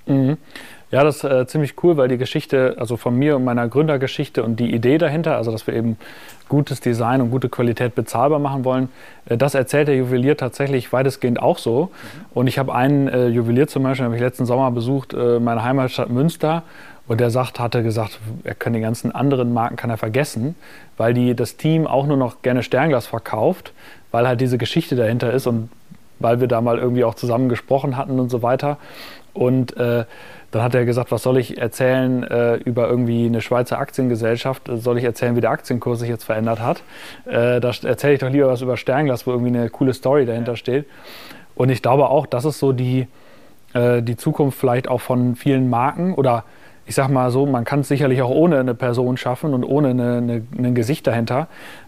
[0.08, 0.38] Mhm.
[0.92, 4.44] Ja, das ist äh, ziemlich cool, weil die Geschichte, also von mir und meiner Gründergeschichte
[4.44, 5.98] und die Idee dahinter, also dass wir eben
[6.48, 8.90] gutes Design und gute Qualität bezahlbar machen wollen,
[9.26, 11.86] äh, das erzählt der Juwelier tatsächlich weitestgehend auch so.
[11.86, 12.26] Mhm.
[12.34, 15.64] Und ich habe einen äh, Juwelier zum Beispiel, habe ich letzten Sommer besucht, äh, meine
[15.64, 16.64] Heimatstadt Münster.
[17.08, 20.56] Und der sagt, hatte gesagt, er kann die ganzen anderen Marken kann er vergessen,
[20.98, 23.74] weil die, das Team auch nur noch gerne Sternglas verkauft,
[24.12, 25.70] weil halt diese Geschichte dahinter ist und
[26.20, 28.78] weil wir da mal irgendwie auch zusammen gesprochen hatten und so weiter.
[29.34, 30.06] Und äh,
[30.52, 34.63] dann hat er gesagt, was soll ich erzählen äh, über irgendwie eine Schweizer Aktiengesellschaft?
[34.74, 36.82] Soll ich erzählen, wie der Aktienkurs sich jetzt verändert hat?
[37.26, 40.56] Äh, da erzähle ich doch lieber was über Sternglas, wo irgendwie eine coole Story dahinter
[40.56, 40.86] steht.
[41.56, 43.08] Und ich glaube auch, das ist so die,
[43.74, 46.46] äh, die Zukunft vielleicht auch von vielen Marken oder
[46.86, 49.89] ich sag mal so, man kann es sicherlich auch ohne eine Person schaffen und ohne
[49.89, 51.48] eine, eine, ein Gesicht dahinter.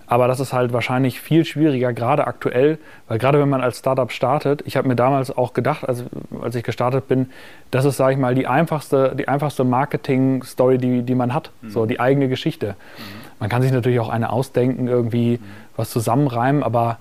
[0.09, 2.79] Aber das ist halt wahrscheinlich viel schwieriger, gerade aktuell,
[3.09, 6.05] weil gerade wenn man als Startup startet, ich habe mir damals auch gedacht, als,
[6.41, 7.29] als ich gestartet bin,
[7.71, 11.69] das ist, sage ich mal, die einfachste, die einfachste Marketing-Story, die, die man hat, mhm.
[11.71, 12.75] so die eigene Geschichte.
[12.97, 13.03] Mhm.
[13.39, 15.43] Man kann sich natürlich auch eine ausdenken, irgendwie mhm.
[15.75, 16.99] was zusammenreimen, aber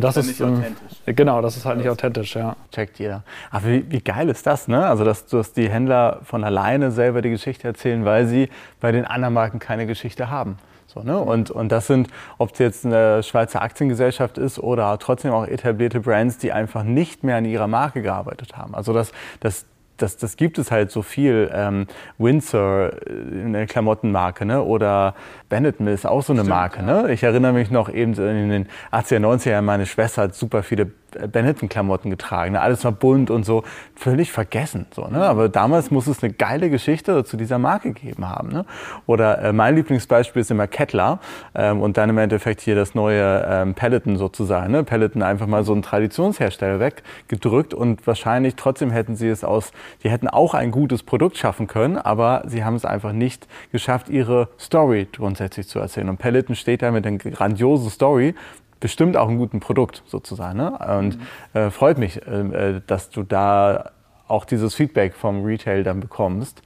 [0.00, 0.64] das ist, ähm,
[1.06, 2.56] genau, das ist halt nicht authentisch, ja.
[2.72, 3.22] Checkt jeder.
[3.50, 4.86] Aber wie, wie, geil ist das, ne?
[4.86, 8.48] Also, dass, dass die Händler von alleine selber die Geschichte erzählen, weil sie
[8.80, 10.58] bei den anderen Marken keine Geschichte haben.
[10.86, 11.18] So, ne?
[11.18, 16.00] und, und das sind, ob es jetzt eine Schweizer Aktiengesellschaft ist oder trotzdem auch etablierte
[16.00, 18.74] Brands, die einfach nicht mehr an ihrer Marke gearbeitet haben.
[18.74, 21.50] Also das, das, das, das gibt es halt so viel.
[21.52, 21.86] Ähm,
[22.18, 24.62] Windsor, äh, eine Klamottenmarke, ne?
[24.62, 25.14] oder
[25.48, 26.80] Benetton ist auch so eine Stimmt, Marke.
[26.80, 27.02] Ja.
[27.02, 27.12] Ne?
[27.12, 30.90] Ich erinnere mich noch eben in den 80er, 90er Jahren, meine Schwester hat super viele
[31.28, 32.52] Benetton-Klamotten getragen.
[32.52, 32.60] Ne?
[32.60, 33.62] Alles war bunt und so.
[33.94, 34.86] Völlig vergessen.
[34.94, 35.24] So, ne?
[35.24, 38.48] Aber damals muss es eine geile Geschichte zu dieser Marke gegeben haben.
[38.48, 38.64] Ne?
[39.06, 41.20] Oder äh, mein Lieblingsbeispiel ist immer Kettler
[41.54, 44.72] ähm, und dann im Endeffekt hier das neue ähm, Peloton sozusagen.
[44.72, 44.84] Ne?
[44.84, 50.10] Peloton einfach mal so einen Traditionshersteller weggedrückt und wahrscheinlich trotzdem hätten sie es aus, die
[50.10, 54.48] hätten auch ein gutes Produkt schaffen können, aber sie haben es einfach nicht geschafft, ihre
[54.58, 56.08] Story grundsätzlich zu erzählen.
[56.08, 58.34] Und Peloton steht da mit einer grandiosen Story,
[58.80, 60.58] bestimmt auch ein gutes Produkt sozusagen.
[60.58, 60.78] Ne?
[60.98, 61.58] Und mhm.
[61.58, 62.40] äh, freut mich, äh,
[62.76, 63.90] äh, dass du da
[64.28, 66.62] auch dieses Feedback vom Retail dann bekommst.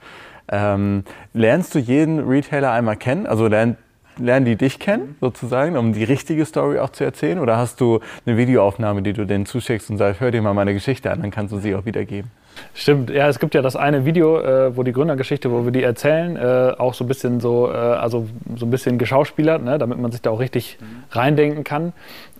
[0.47, 3.25] Ähm, lernst du jeden Retailer einmal kennen?
[3.27, 3.77] Also lern,
[4.17, 5.15] lernen die dich kennen mhm.
[5.21, 7.39] sozusagen, um die richtige Story auch zu erzählen?
[7.39, 10.73] Oder hast du eine Videoaufnahme, die du denen zuschickst und sagst, hör dir mal meine
[10.73, 12.31] Geschichte an, dann kannst du sie auch wiedergeben?
[12.73, 15.83] Stimmt, ja, es gibt ja das eine Video, äh, wo die Gründergeschichte, wo wir die
[15.83, 19.99] erzählen, äh, auch so ein bisschen so, äh, also so ein bisschen geschauspielert, ne, damit
[19.99, 20.85] man sich da auch richtig mhm.
[21.11, 21.93] reindenken kann.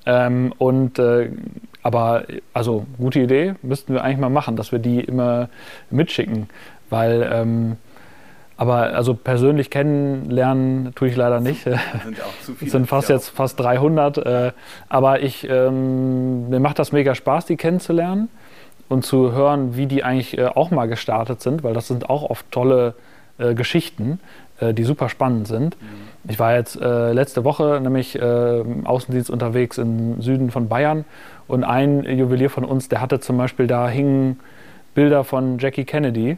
[0.05, 1.29] Ähm, und äh,
[1.83, 5.49] aber also gute Idee, müssten wir eigentlich mal machen, dass wir die immer
[5.89, 6.49] mitschicken,
[6.89, 7.77] weil ähm,
[8.61, 11.65] aber also persönlich kennenlernen tue ich leider nicht.
[11.65, 12.67] Das sind auch zu viele.
[12.67, 14.17] Es sind fast jetzt fast 300.
[14.19, 14.51] Äh,
[14.87, 18.29] aber ich, ähm, mir macht das mega Spaß, die kennenzulernen
[18.87, 22.21] und zu hören, wie die eigentlich äh, auch mal gestartet sind, weil das sind auch
[22.21, 22.93] oft tolle
[23.39, 24.19] äh, Geschichten,
[24.59, 25.75] äh, die super spannend sind.
[25.81, 26.29] Mhm.
[26.29, 31.05] Ich war jetzt äh, letzte Woche nämlich im Außendienst unterwegs im Süden von Bayern
[31.47, 34.39] und ein Juwelier von uns, der hatte zum Beispiel, da hingen
[34.93, 36.37] Bilder von Jackie Kennedy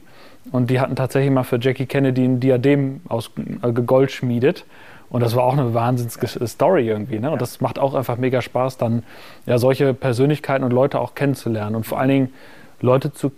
[0.52, 4.66] und die hatten tatsächlich mal für Jackie Kennedy ein Diadem aus äh, Gold schmiedet.
[5.10, 7.20] Und das war auch eine Wahnsinns-Story irgendwie.
[7.20, 7.30] Ne?
[7.30, 9.04] Und das macht auch einfach mega Spaß, dann
[9.46, 11.76] ja, solche Persönlichkeiten und Leute auch kennenzulernen.
[11.76, 12.34] Und vor allen Dingen
[12.82, 13.32] Leute zu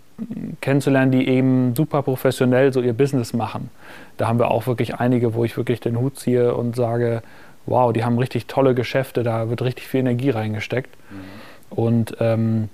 [0.62, 3.70] kennenzulernen, die eben super professionell so ihr Business machen.
[4.18, 7.22] Da haben wir auch wirklich einige, wo ich wirklich den Hut ziehe und sage,
[7.66, 10.96] wow, die haben richtig tolle Geschäfte, da wird richtig viel Energie reingesteckt.
[11.12, 11.78] Mhm.
[11.78, 12.70] Und ähm,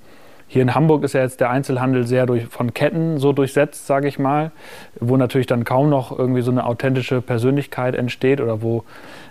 [0.52, 4.10] hier in Hamburg ist ja jetzt der Einzelhandel sehr durch, von Ketten so durchsetzt, sage
[4.10, 4.52] ich mal,
[5.00, 8.84] wo natürlich dann kaum noch irgendwie so eine authentische Persönlichkeit entsteht oder wo.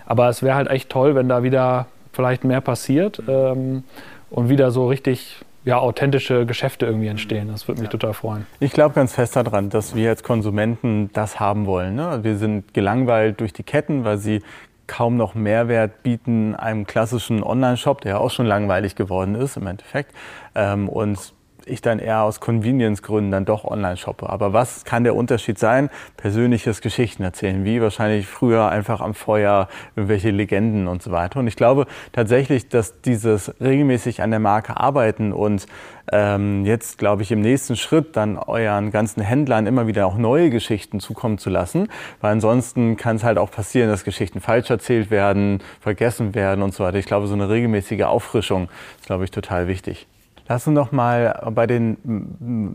[0.07, 3.83] Aber es wäre halt echt toll, wenn da wieder vielleicht mehr passiert ähm,
[4.31, 7.49] und wieder so richtig ja, authentische Geschäfte irgendwie entstehen.
[7.51, 7.91] Das würde mich ja.
[7.91, 8.47] total freuen.
[8.59, 11.93] Ich glaube ganz fest daran, dass wir als Konsumenten das haben wollen.
[11.93, 12.21] Ne?
[12.23, 14.41] Wir sind gelangweilt durch die Ketten, weil sie
[14.91, 19.65] kaum noch Mehrwert bieten einem klassischen Online-Shop, der ja auch schon langweilig geworden ist im
[19.65, 20.13] Endeffekt.
[20.53, 21.33] Ähm, und
[21.65, 24.29] ich dann eher aus Convenience-Gründen dann doch online shoppe.
[24.29, 25.89] Aber was kann der Unterschied sein?
[26.17, 31.39] Persönliches Geschichten erzählen, wie wahrscheinlich früher einfach am Feuer irgendwelche Legenden und so weiter.
[31.39, 35.65] Und ich glaube tatsächlich, dass dieses regelmäßig an der Marke arbeiten und
[36.11, 40.49] ähm, jetzt, glaube ich, im nächsten Schritt dann euren ganzen Händlern immer wieder auch neue
[40.49, 41.87] Geschichten zukommen zu lassen,
[42.19, 46.73] weil ansonsten kann es halt auch passieren, dass Geschichten falsch erzählt werden, vergessen werden und
[46.73, 46.97] so weiter.
[46.97, 48.69] Ich glaube, so eine regelmäßige Auffrischung
[48.99, 50.07] ist, glaube ich, total wichtig.
[50.47, 51.97] Lass uns noch mal bei den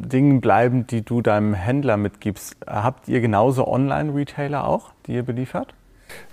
[0.09, 2.57] Dingen bleiben, die du deinem Händler mitgibst.
[2.66, 5.74] Habt ihr genauso Online-Retailer auch, die ihr beliefert?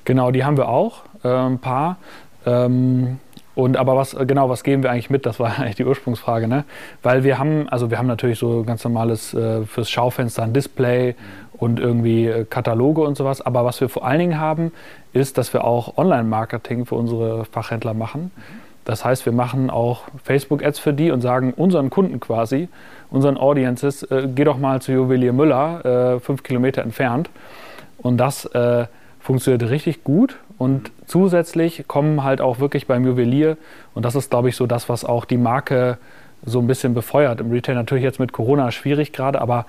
[0.06, 1.98] Genau, die haben wir auch, äh, ein paar.
[2.46, 3.20] Ähm,
[3.56, 5.26] Und aber was genau, was geben wir eigentlich mit?
[5.26, 6.64] Das war eigentlich die Ursprungsfrage, ne?
[7.04, 11.16] Weil wir haben, also wir haben natürlich so ganz normales äh, fürs Schaufenster ein Display
[11.58, 13.42] und irgendwie äh, Kataloge und sowas.
[13.42, 14.72] Aber was wir vor allen Dingen haben,
[15.14, 18.32] ist, dass wir auch Online-Marketing für unsere Fachhändler machen.
[18.86, 22.68] Das heißt, wir machen auch Facebook-Ads für die und sagen unseren Kunden quasi,
[23.10, 27.30] unseren Audiences, äh, geh doch mal zu Juwelier Müller, äh, fünf Kilometer entfernt.
[27.98, 28.86] Und das äh,
[29.20, 30.38] funktioniert richtig gut.
[30.58, 33.58] Und zusätzlich kommen halt auch wirklich beim Juwelier,
[33.94, 35.98] und das ist, glaube ich, so das, was auch die Marke
[36.46, 37.40] so ein bisschen befeuert.
[37.40, 39.66] Im Retail natürlich jetzt mit Corona schwierig gerade, aber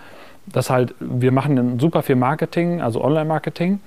[0.46, 3.80] das halt, wir machen super viel Marketing, also Online-Marketing.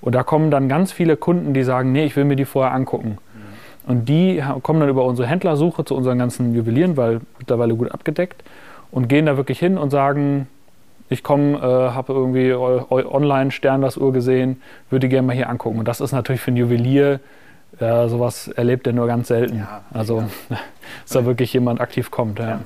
[0.00, 2.74] Und da kommen dann ganz viele Kunden, die sagen, nee, ich will mir die vorher
[2.74, 3.18] angucken.
[3.86, 8.42] Und die kommen dann über unsere Händlersuche zu unseren ganzen Juwelieren, weil mittlerweile gut abgedeckt,
[8.90, 10.46] und gehen da wirklich hin und sagen,
[11.08, 15.78] ich komme, äh, habe irgendwie online Stern das Uhr gesehen, würde gerne mal hier angucken.
[15.78, 17.20] Und das ist natürlich für einen Juwelier,
[17.78, 19.58] äh, sowas erlebt er nur ganz selten.
[19.58, 22.38] Ja, also, dass da wirklich jemand aktiv kommt.
[22.38, 22.60] Ja.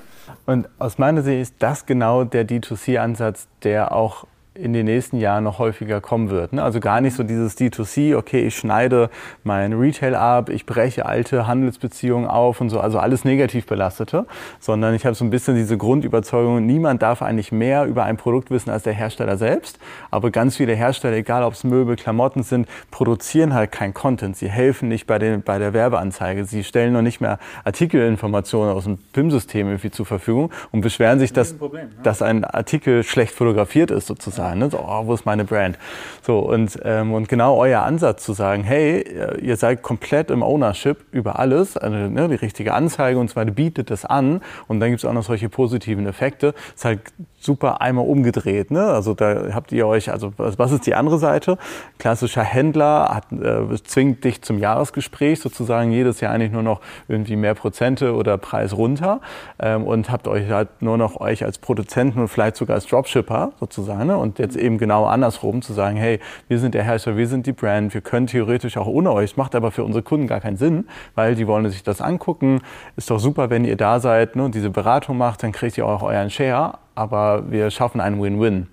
[0.46, 4.26] Und aus meiner Sicht ist das genau der D2C-Ansatz, der auch
[4.60, 6.52] in den nächsten Jahren noch häufiger kommen wird.
[6.52, 6.62] Ne?
[6.62, 9.08] Also gar nicht so dieses D2C, okay, ich schneide
[9.44, 14.26] mein Retail ab, ich breche alte Handelsbeziehungen auf und so, also alles negativ belastete,
[14.58, 18.50] sondern ich habe so ein bisschen diese Grundüberzeugung, niemand darf eigentlich mehr über ein Produkt
[18.50, 19.78] wissen als der Hersteller selbst.
[20.10, 24.36] Aber ganz viele Hersteller, egal ob es Möbel, Klamotten sind, produzieren halt kein Content.
[24.36, 26.44] Sie helfen nicht bei, den, bei der Werbeanzeige.
[26.44, 31.32] Sie stellen noch nicht mehr Artikelinformationen aus dem PIM-System irgendwie zur Verfügung und beschweren sich,
[31.32, 32.02] dass, Problem, ja.
[32.02, 34.58] dass ein Artikel schlecht fotografiert ist sozusagen sein.
[34.58, 34.70] Ne?
[34.70, 35.78] So, oh, wo ist meine Brand?
[36.22, 39.04] So, und, ähm, und genau euer Ansatz zu sagen, hey,
[39.40, 43.90] ihr seid komplett im Ownership über alles, also, ne, die richtige Anzeige und zwar bietet
[43.90, 47.00] das an und dann gibt es auch noch solche positiven Effekte, ist halt
[47.40, 48.70] super einmal umgedreht.
[48.70, 48.84] Ne?
[48.84, 51.56] Also da habt ihr euch, also was ist die andere Seite?
[51.98, 57.36] Klassischer Händler hat, äh, zwingt dich zum Jahresgespräch sozusagen jedes Jahr eigentlich nur noch irgendwie
[57.36, 59.20] mehr Prozente oder Preis runter
[59.60, 63.52] ähm, und habt euch halt nur noch euch als Produzenten und vielleicht sogar als Dropshipper
[63.60, 64.18] sozusagen ne?
[64.18, 67.52] und jetzt eben genau andersrum zu sagen, hey, wir sind der Herrscher, wir sind die
[67.52, 70.88] Brand, wir können theoretisch auch ohne euch, macht aber für unsere Kunden gar keinen Sinn,
[71.14, 72.60] weil die wollen sich das angucken.
[72.96, 75.86] Ist doch super, wenn ihr da seid ne, und diese Beratung macht, dann kriegt ihr
[75.86, 78.66] auch euren Share, aber wir schaffen einen Win-Win.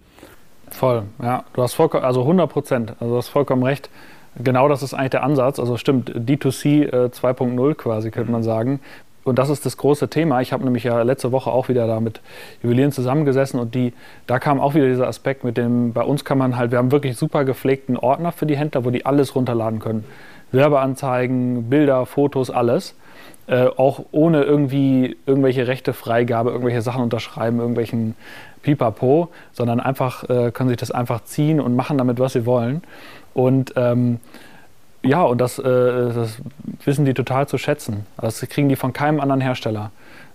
[0.72, 1.44] Voll, ja.
[1.54, 3.90] Du hast vollkommen, also 100 Prozent, also du hast vollkommen recht.
[4.44, 5.60] Genau das ist eigentlich der Ansatz.
[5.60, 8.82] Also stimmt, D2C äh, 2.0 quasi, könnte man sagen
[9.26, 10.40] und das ist das große Thema.
[10.42, 12.22] Ich habe nämlich ja letzte Woche auch wieder da mit
[12.62, 13.92] Juwelieren zusammengesessen und die,
[14.28, 16.92] da kam auch wieder dieser Aspekt mit dem, bei uns kann man halt, wir haben
[16.92, 20.06] wirklich super gepflegten Ordner für die Händler, wo die alles runterladen können.
[20.52, 22.96] Werbeanzeigen, Bilder, Fotos, alles.
[23.48, 28.16] Äh, auch ohne irgendwie irgendwelche Rechte Freigabe, irgendwelche Sachen unterschreiben, irgendwelchen
[28.64, 32.82] Pipapo, sondern einfach äh, können sich das einfach ziehen und machen damit, was sie wollen.
[33.36, 34.20] Und ähm,
[35.04, 36.40] ja, und das, äh, das
[36.84, 38.08] wissen die total zu schätzen.
[38.18, 39.92] Das kriegen die von keinem anderen Hersteller.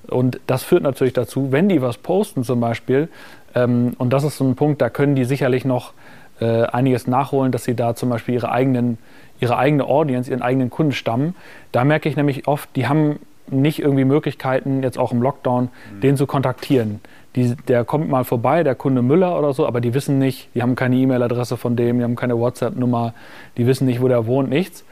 [0.07, 3.09] Und das führt natürlich dazu, wenn die was posten zum Beispiel,
[3.57, 5.93] ähm, und das ist so ein Punkt, da können die sicherlich noch
[6.41, 8.99] äh, einiges nachholen, dass sie da zum Beispiel ihre, eigenen,
[9.41, 11.35] ihre eigene Audience, ihren eigenen Kunden stammen.
[11.73, 16.01] Da merke ich nämlich oft, die haben nicht irgendwie Möglichkeiten, jetzt auch im Lockdown, mhm.
[16.01, 17.01] den zu kontaktieren
[17.37, 20.63] die, der kommt mal vorbei, der Kunde Müller oder so, aber die wissen nicht, die
[20.63, 23.15] haben keine E-Mail-Adresse von dem, die haben keine WhatsApp-Nummer,
[23.57, 24.85] die wissen nicht, wo der wohnt, nichts.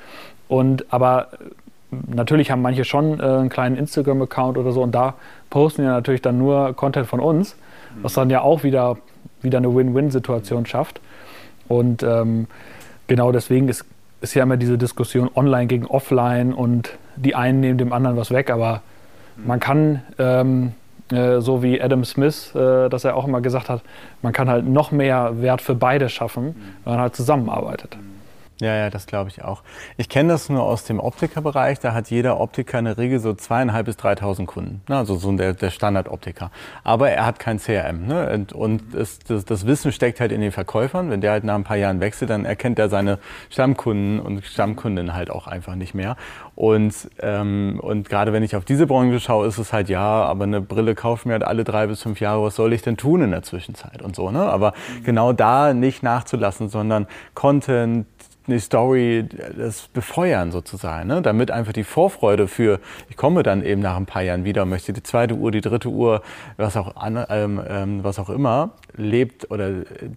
[0.47, 1.29] Und aber
[1.91, 5.15] natürlich haben manche schon äh, einen kleinen Instagram-Account oder so und da
[5.51, 7.57] posten ja natürlich dann nur Content von uns,
[8.03, 8.99] was dann ja auch wieder,
[9.43, 11.01] wieder eine Win-Win-Situation schafft.
[11.67, 12.47] Und ähm,
[13.09, 13.85] genau deswegen ist,
[14.21, 18.31] ist ja immer diese Diskussion online gegen offline und die einen nehmen dem anderen was
[18.31, 18.83] weg, aber
[19.37, 20.73] man kann ähm,
[21.13, 23.83] äh, so wie Adam Smith, äh, dass er auch immer gesagt hat,
[24.23, 26.55] man kann halt noch mehr Wert für beide schaffen,
[26.85, 27.97] wenn man halt zusammenarbeitet.
[28.61, 29.63] Ja, ja, das glaube ich auch.
[29.97, 31.79] Ich kenne das nur aus dem Optikerbereich.
[31.79, 34.83] Da hat jeder Optiker in der Regel so zweieinhalb bis 3.000 Kunden.
[34.89, 34.97] Ne?
[34.97, 36.51] Also so der, der Standard-Optiker.
[36.83, 38.07] Aber er hat kein CRM.
[38.07, 38.29] Ne?
[38.33, 41.09] Und, und es, das, das, Wissen steckt halt in den Verkäufern.
[41.09, 45.15] Wenn der halt nach ein paar Jahren wechselt, dann erkennt er seine Stammkunden und Stammkundinnen
[45.15, 46.17] halt auch einfach nicht mehr.
[46.57, 50.45] Und, ähm, und gerade wenn ich auf diese Branche schaue, ist es halt, ja, aber
[50.45, 52.43] eine Brille kaufen wir halt alle drei bis fünf Jahre.
[52.43, 54.33] Was soll ich denn tun in der Zwischenzeit und so.
[54.33, 54.41] Ne?
[54.41, 55.05] Aber mhm.
[55.05, 58.07] genau da nicht nachzulassen, sondern Content,
[58.49, 61.23] eine Story, das befeuern sozusagen, ne?
[61.23, 64.93] damit einfach die Vorfreude für, ich komme dann eben nach ein paar Jahren wieder möchte
[64.93, 66.23] die zweite Uhr, die dritte Uhr,
[66.57, 69.71] was auch, an, ähm, ähm, was auch immer, lebt oder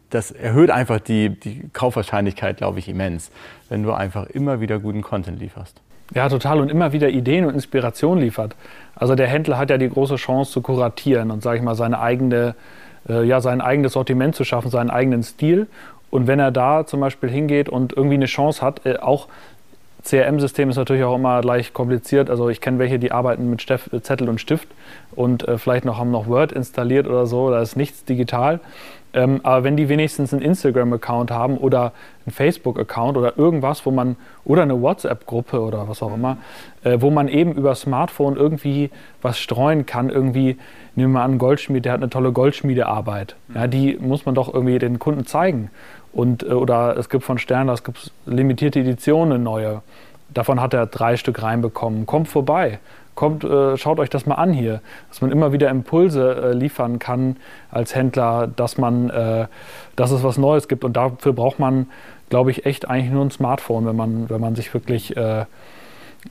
[0.09, 3.31] das erhöht einfach die, die Kaufwahrscheinlichkeit, glaube ich, immens,
[3.69, 5.81] wenn du einfach immer wieder guten Content lieferst.
[6.13, 8.55] Ja, total und immer wieder Ideen und Inspiration liefert.
[8.95, 11.99] Also der Händler hat ja die große Chance zu kuratieren und, sage ich mal, seine
[11.99, 12.55] eigene,
[13.07, 15.67] äh, ja, sein eigenes Sortiment zu schaffen, seinen eigenen Stil
[16.11, 19.27] und wenn er da zum Beispiel hingeht und irgendwie eine Chance hat, äh, auch
[20.03, 22.29] CRM-System ist natürlich auch immer gleich kompliziert.
[22.29, 24.67] Also ich kenne welche, die arbeiten mit Steff, Zettel und Stift
[25.11, 27.49] und äh, vielleicht noch haben noch Word installiert oder so.
[27.51, 28.59] Da ist nichts digital.
[29.13, 31.91] Ähm, aber wenn die wenigstens einen Instagram-Account haben oder
[32.25, 36.37] einen Facebook-Account oder irgendwas, wo man, oder eine WhatsApp-Gruppe oder was auch immer,
[36.83, 38.89] äh, wo man eben über Smartphone irgendwie
[39.21, 40.57] was streuen kann, irgendwie,
[40.95, 43.35] nehmen wir mal an, einen Goldschmied, der hat eine tolle Goldschmiedearbeit.
[43.53, 45.69] Ja, die muss man doch irgendwie den Kunden zeigen.
[46.13, 49.81] Und, äh, oder es gibt von Stern, es gibt limitierte Editionen neue.
[50.29, 52.05] Davon hat er drei Stück reinbekommen.
[52.05, 52.79] Kommt vorbei
[53.15, 56.99] kommt, äh, schaut euch das mal an hier, dass man immer wieder Impulse äh, liefern
[56.99, 57.37] kann
[57.69, 59.47] als Händler, dass man, äh,
[59.95, 61.87] dass es was Neues gibt und dafür braucht man,
[62.29, 65.45] glaube ich, echt eigentlich nur ein Smartphone, wenn man, wenn man sich wirklich äh,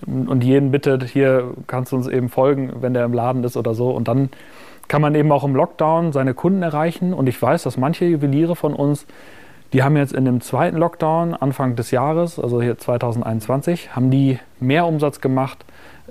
[0.07, 3.75] und jeden bittet, hier kannst du uns eben folgen, wenn der im Laden ist oder
[3.75, 4.31] so und dann
[4.89, 8.57] kann man eben auch im Lockdown seine Kunden erreichen und ich weiß, dass manche Juweliere
[8.57, 9.07] von uns
[9.73, 14.39] die haben jetzt in dem zweiten Lockdown Anfang des Jahres, also hier 2021, haben die
[14.59, 15.65] mehr Umsatz gemacht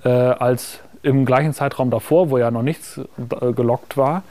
[0.04, 3.00] äh, als im gleichen Zeitraum davor, wo ja noch nichts
[3.42, 4.24] äh, gelockt war,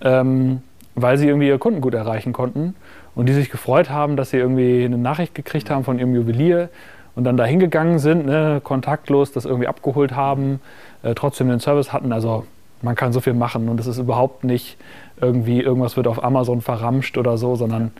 [0.00, 0.62] ähm,
[0.94, 2.74] weil sie irgendwie ihre Kunden gut erreichen konnten
[3.14, 6.68] und die sich gefreut haben, dass sie irgendwie eine Nachricht gekriegt haben von ihrem Juwelier
[7.14, 10.60] und dann da hingegangen sind, ne, kontaktlos das irgendwie abgeholt haben,
[11.02, 12.12] äh, trotzdem den Service hatten.
[12.12, 12.44] Also
[12.82, 14.76] man kann so viel machen und es ist überhaupt nicht
[15.20, 17.90] irgendwie, irgendwas wird auf Amazon verramscht oder so, sondern ja,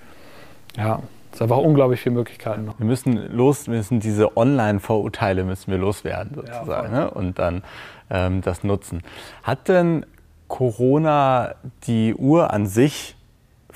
[1.31, 2.79] es ist einfach unglaublich viele Möglichkeiten noch.
[2.79, 7.11] Wir müssen los, müssen diese Online-Vorurteile müssen wir loswerden sozusagen ja, ne?
[7.11, 7.63] und dann
[8.11, 9.03] ähm, das nutzen.
[9.43, 10.07] Hat denn
[10.49, 11.55] Corona
[11.87, 13.17] die Uhr an sich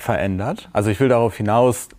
[0.01, 0.69] verändert.
[0.73, 1.89] Also ich will darauf hinaus,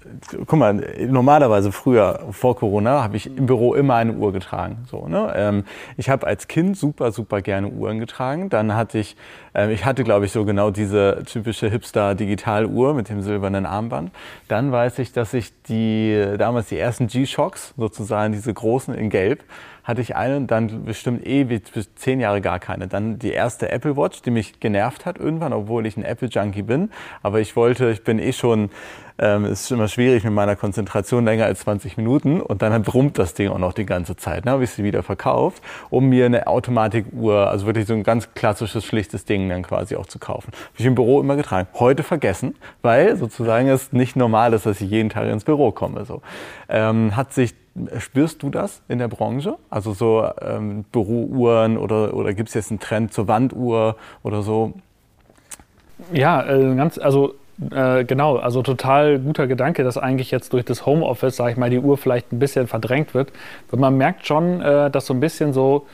[0.46, 0.74] guck mal,
[1.08, 4.84] normalerweise früher, vor Corona, habe ich im Büro immer eine Uhr getragen.
[4.90, 5.32] So, ne?
[5.36, 5.64] Ähm,
[5.96, 8.48] ich habe als Kind super, super gerne Uhren getragen.
[8.50, 9.16] Dann hatte ich,
[9.54, 14.10] äh, ich hatte glaube ich so genau diese typische Hipster-Digitaluhr mit dem silbernen Armband.
[14.48, 19.44] Dann weiß ich, dass ich die, damals die ersten G-Shocks, sozusagen diese großen in Gelb,
[19.84, 22.88] hatte ich eine dann bestimmt ewig, bis zehn Jahre gar keine.
[22.88, 26.62] Dann die erste Apple Watch, die mich genervt hat irgendwann, obwohl ich ein Apple Junkie
[26.62, 26.90] bin.
[27.22, 28.70] Aber ich wollte, ich bin eh schon
[29.18, 33.34] ähm, ist immer schwierig mit meiner Konzentration länger als 20 Minuten und dann brummt das
[33.34, 34.46] Ding auch noch die ganze Zeit.
[34.46, 38.34] Dann habe ich sie wieder verkauft, um mir eine Automatikuhr, also wirklich so ein ganz
[38.34, 40.48] klassisches, schlichtes Ding dann quasi auch zu kaufen.
[40.52, 41.68] Habe ich im Büro immer getragen.
[41.74, 46.04] Heute vergessen, weil sozusagen es nicht normal ist, dass ich jeden Tag ins Büro komme.
[46.04, 46.22] So.
[46.68, 47.54] Ähm, hat sich
[47.98, 49.56] Spürst du das in der Branche?
[49.70, 54.74] Also so ähm, Bürouhren oder, oder gibt es jetzt einen Trend zur Wanduhr oder so?
[56.12, 57.34] Ja, äh, ganz, also
[57.70, 61.70] äh, genau, also total guter Gedanke, dass eigentlich jetzt durch das Homeoffice, sage ich mal,
[61.70, 63.32] die Uhr vielleicht ein bisschen verdrängt wird.
[63.70, 65.86] Und man merkt schon, äh, dass so ein bisschen so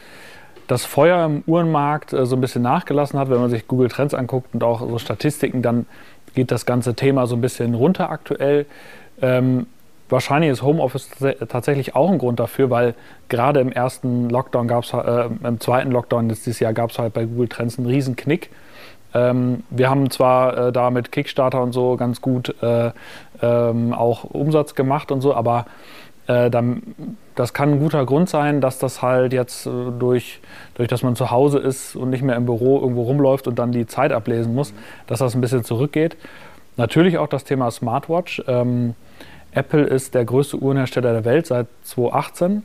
[0.67, 3.31] das Feuer im Uhrenmarkt äh, so ein bisschen nachgelassen hat.
[3.31, 5.87] Wenn man sich Google Trends anguckt und auch so Statistiken, dann
[6.35, 8.67] geht das ganze Thema so ein bisschen runter aktuell.
[9.21, 9.67] Ähm,
[10.09, 11.11] wahrscheinlich ist Homeoffice
[11.49, 12.95] tatsächlich auch ein Grund dafür, weil
[13.29, 17.15] gerade im ersten Lockdown gab es, äh, im zweiten Lockdown dieses Jahr gab es halt
[17.15, 18.51] bei Google Trends einen riesen Knick.
[19.15, 22.91] Ähm, wir haben zwar äh, da mit Kickstarter und so ganz gut äh,
[23.43, 25.67] ähm, auch Umsatz gemacht und so, aber
[26.27, 26.51] äh,
[27.35, 30.41] das kann ein guter Grund sein, dass das halt jetzt äh, durch,
[30.75, 33.73] durch, dass man zu Hause ist und nicht mehr im Büro irgendwo rumläuft und dann
[33.73, 34.75] die Zeit ablesen muss,
[35.07, 36.17] dass das ein bisschen zurückgeht.
[36.77, 38.43] Natürlich auch das Thema Smartwatch.
[38.47, 38.95] Ähm,
[39.59, 42.63] Apple ist der größte Uhrenhersteller der Welt seit 2018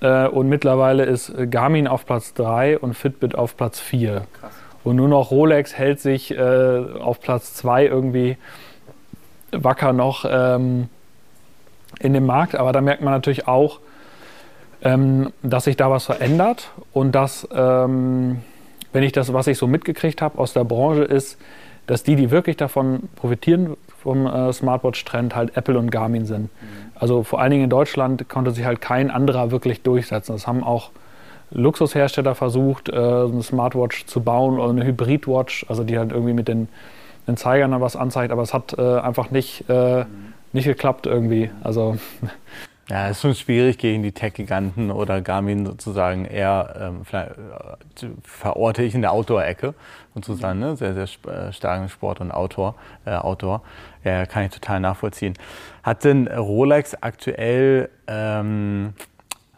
[0.00, 4.26] äh, und mittlerweile ist Garmin auf Platz 3 und Fitbit auf Platz 4.
[4.40, 4.52] Krass.
[4.84, 8.36] Und nur noch Rolex hält sich äh, auf Platz 2 irgendwie
[9.52, 10.88] wacker noch ähm,
[12.00, 12.56] in dem Markt.
[12.56, 13.80] Aber da merkt man natürlich auch,
[14.82, 18.40] ähm, dass sich da was verändert und dass, ähm,
[18.92, 21.38] wenn ich das, was ich so mitgekriegt habe aus der Branche, ist,
[21.86, 26.42] dass die, die wirklich davon profitieren vom äh, Smartwatch-Trend, halt Apple und Garmin sind.
[26.42, 26.48] Mhm.
[26.94, 30.32] Also vor allen Dingen in Deutschland konnte sich halt kein anderer wirklich durchsetzen.
[30.32, 30.90] Das haben auch
[31.50, 36.48] Luxushersteller versucht, äh, eine Smartwatch zu bauen oder eine Hybridwatch, also die halt irgendwie mit
[36.48, 36.68] den,
[37.26, 40.04] den Zeigern dann was anzeigt, aber es hat äh, einfach nicht, äh,
[40.52, 41.50] nicht geklappt irgendwie.
[41.62, 41.96] Also
[42.88, 48.82] ja, es ist schon schwierig gegen die Tech-Giganten oder Garmin sozusagen eher ähm, äh, verorte
[48.82, 49.74] ich in der Outdoor-Ecke
[50.14, 50.76] sozusagen, ne?
[50.76, 52.74] sehr, sehr äh, starken Sport und Outdoor.
[53.04, 53.62] Äh, Outdoor.
[54.04, 55.34] Ja, kann ich total nachvollziehen.
[55.82, 58.94] Hat denn Rolex aktuell ähm,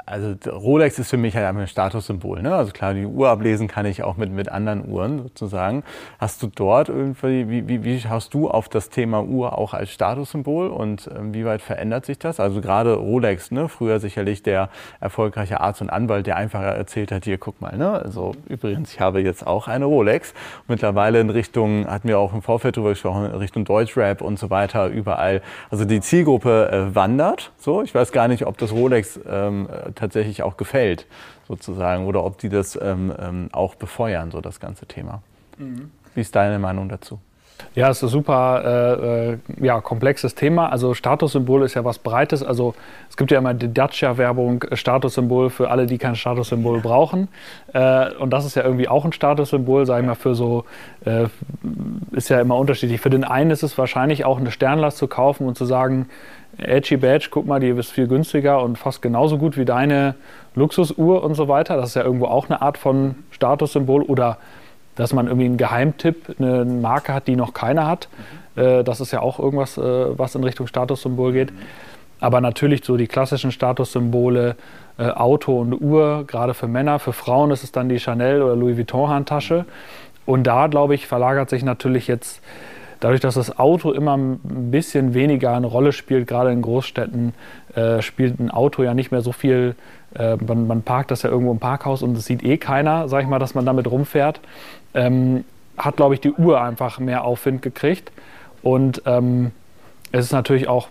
[0.07, 2.43] also Rolex ist für mich halt einfach ein Statussymbol.
[2.43, 2.55] Ne?
[2.55, 5.83] Also klar, die Uhr ablesen kann ich auch mit, mit anderen Uhren sozusagen.
[6.19, 9.91] Hast du dort irgendwie, wie, wie, wie schaust du auf das Thema Uhr auch als
[9.91, 12.39] Statussymbol und ähm, wie weit verändert sich das?
[12.39, 13.69] Also gerade Rolex, ne?
[13.69, 14.69] früher sicherlich der
[15.01, 17.91] erfolgreiche Arzt und Anwalt, der einfach erzählt hat, hier guck mal, ne?
[17.91, 20.35] also übrigens, ich habe jetzt auch eine Rolex.
[20.69, 24.51] Mittlerweile in Richtung, hatten wir auch im Vorfeld drüber gesprochen, in Richtung Deutschrap und so
[24.51, 25.41] weiter, überall.
[25.71, 27.53] Also die Zielgruppe äh, wandert.
[27.57, 31.07] So, ich weiß gar nicht, ob das Rolex ähm, tatsächlich auch gefällt,
[31.49, 35.23] sozusagen, oder ob die das ähm, ähm, auch befeuern, so das ganze Thema.
[35.59, 35.91] Mhm.
[36.15, 37.21] Wie ist deine Meinung dazu?
[37.75, 40.71] Ja, es ist ein super äh, äh, ja, komplexes Thema.
[40.71, 42.43] Also Statussymbol ist ja was Breites.
[42.43, 42.75] Also
[43.09, 47.29] es gibt ja immer die Dacia-Werbung, äh, Statussymbol für alle, die kein Statussymbol brauchen.
[47.73, 50.65] Äh, und das ist ja irgendwie auch ein Statussymbol, sage ich mal, für so,
[51.05, 51.27] äh,
[52.13, 53.01] ist ja immer unterschiedlich.
[53.01, 56.09] Für den einen ist es wahrscheinlich auch eine Sternlast zu kaufen und zu sagen,
[56.59, 60.15] Edgy Badge, guck mal, die ist viel günstiger und fast genauso gut wie deine
[60.55, 61.77] Luxusuhr und so weiter.
[61.77, 64.39] Das ist ja irgendwo auch eine Art von Statussymbol oder
[64.97, 68.09] dass man irgendwie einen Geheimtipp, eine Marke hat, die noch keiner hat.
[68.57, 68.63] Mhm.
[68.63, 71.51] Äh, das ist ja auch irgendwas, äh, was in Richtung Statussymbol geht.
[71.51, 71.59] Mhm.
[72.21, 74.57] Aber natürlich so die klassischen Statussymbole,
[74.99, 76.99] äh, Auto und Uhr, gerade für Männer.
[76.99, 79.65] Für Frauen ist es dann die Chanel oder Louis Vuitton Handtasche.
[80.25, 82.41] Und da, glaube ich, verlagert sich natürlich jetzt
[83.05, 87.35] dadurch, dass das Auto immer ein bisschen weniger eine Rolle spielt, gerade in Großstädten,
[87.75, 89.75] äh, spielt ein Auto ja nicht mehr so viel.
[90.15, 93.23] Äh, man, man, parkt das ja irgendwo im Parkhaus und es sieht eh keiner, sag
[93.23, 94.41] ich mal, dass man damit rumfährt
[94.95, 95.45] ähm,
[95.77, 98.11] hat, glaube ich, die Uhr einfach mehr Aufwind gekriegt.
[98.63, 99.51] Und ähm,
[100.11, 100.89] es ist natürlich auch,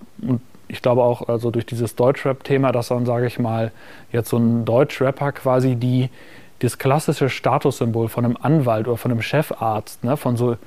[0.68, 3.72] ich glaube auch also durch dieses Deutschrap-Thema, dass dann, sage ich mal,
[4.12, 6.10] jetzt so ein Deutschrapper quasi die,
[6.60, 10.58] das klassische Statussymbol von einem Anwalt oder von einem Chefarzt, ne, von so,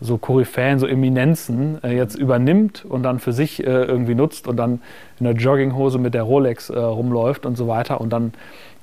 [0.00, 4.56] so Koryphäen, so Eminenzen äh, jetzt übernimmt und dann für sich äh, irgendwie nutzt und
[4.56, 4.80] dann
[5.18, 8.34] in der Jogginghose mit der Rolex äh, rumläuft und so weiter und dann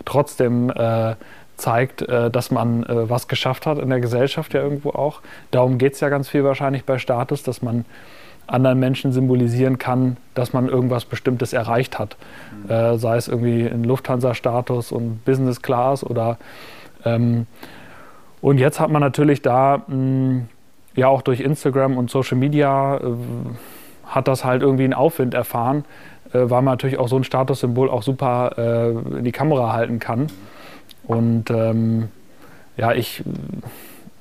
[0.05, 1.15] trotzdem äh,
[1.55, 5.21] zeigt, äh, dass man äh, was geschafft hat in der Gesellschaft ja irgendwo auch.
[5.51, 7.85] Darum geht es ja ganz viel wahrscheinlich bei Status, dass man
[8.47, 12.17] anderen Menschen symbolisieren kann, dass man irgendwas Bestimmtes erreicht hat.
[12.67, 12.97] Mhm.
[12.97, 16.37] Sei es irgendwie ein Lufthansa-Status und Business Class oder
[17.05, 17.47] ähm,
[18.41, 20.41] und jetzt hat man natürlich da mh,
[20.95, 23.01] ja auch durch Instagram und Social Media äh,
[24.05, 25.85] hat das halt irgendwie einen Aufwind erfahren,
[26.33, 29.99] äh, weil man natürlich auch so ein Statussymbol auch super äh, in die Kamera halten
[29.99, 30.27] kann.
[31.05, 32.09] Und ähm,
[32.77, 33.23] ja, ich,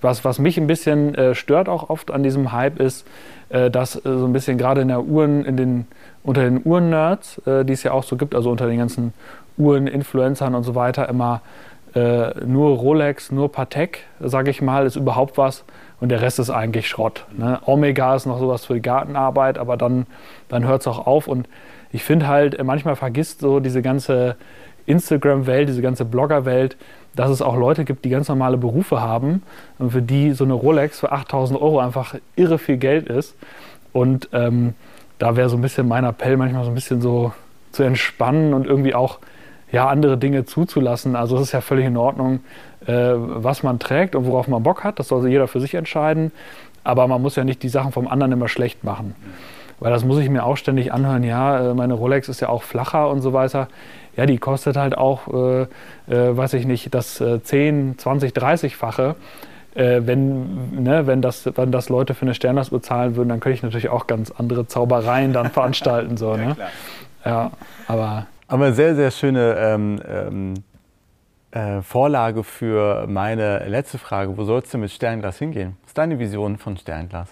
[0.01, 3.07] was, was mich ein bisschen äh, stört auch oft an diesem Hype ist,
[3.51, 5.87] äh, dass äh, so ein bisschen gerade in der Uhren, in den,
[6.23, 9.12] unter den Uhren-Nerds, die es ja auch so gibt, also unter den ganzen
[9.59, 11.43] Uhren-Influencern und so weiter, immer
[11.95, 15.64] nur Rolex, nur Patek, sage ich mal, ist überhaupt was
[16.03, 17.27] und der Rest ist eigentlich Schrott.
[17.31, 17.61] Ne?
[17.65, 20.07] Omega ist noch sowas für die Gartenarbeit, aber dann,
[20.49, 21.49] dann hört es auch auf und
[21.93, 24.35] ich finde halt, äh, manchmal vergisst so diese ganze
[24.87, 26.77] Instagram-Welt, diese ganze Blogger-Welt,
[27.15, 29.45] dass es auch Leute gibt, die ganz normale Berufe haben,
[29.91, 33.37] für die so eine Rolex für 8000 Euro einfach irre viel Geld ist.
[33.93, 34.75] Und ähm,
[35.21, 37.33] da wäre so ein bisschen mein Appell, manchmal so ein bisschen so
[37.71, 39.21] zu entspannen und irgendwie auch
[39.73, 41.16] ja, andere Dinge zuzulassen.
[41.16, 42.41] Also es ist ja völlig in Ordnung,
[42.87, 44.99] äh, was man trägt und worauf man Bock hat.
[44.99, 46.31] Das soll jeder für sich entscheiden.
[46.85, 49.14] Aber man muss ja nicht die Sachen vom anderen immer schlecht machen.
[49.81, 51.25] Weil das muss ich mir auch ständig anhören.
[51.25, 53.68] Ja, äh, meine Rolex ist ja auch flacher und so weiter
[54.16, 59.14] ja, die kostet halt auch, äh, äh, weiß ich nicht, das äh, 10, 20, 30-fache.
[59.75, 63.57] Äh, wenn, ne, wenn, das, wenn das Leute für eine Sternlast zahlen würden, dann könnte
[63.57, 66.16] ich natürlich auch ganz andere Zaubereien dann veranstalten.
[66.16, 66.57] So, ne?
[67.25, 67.53] ja,
[67.89, 68.27] aber.
[68.53, 70.55] Aber sehr, sehr schöne ähm, ähm,
[71.53, 74.37] äh, Vorlage für meine letzte Frage.
[74.37, 75.79] Wo sollst du mit Sternglas hingehen?
[75.81, 77.29] Was ist deine Vision von Sternglas?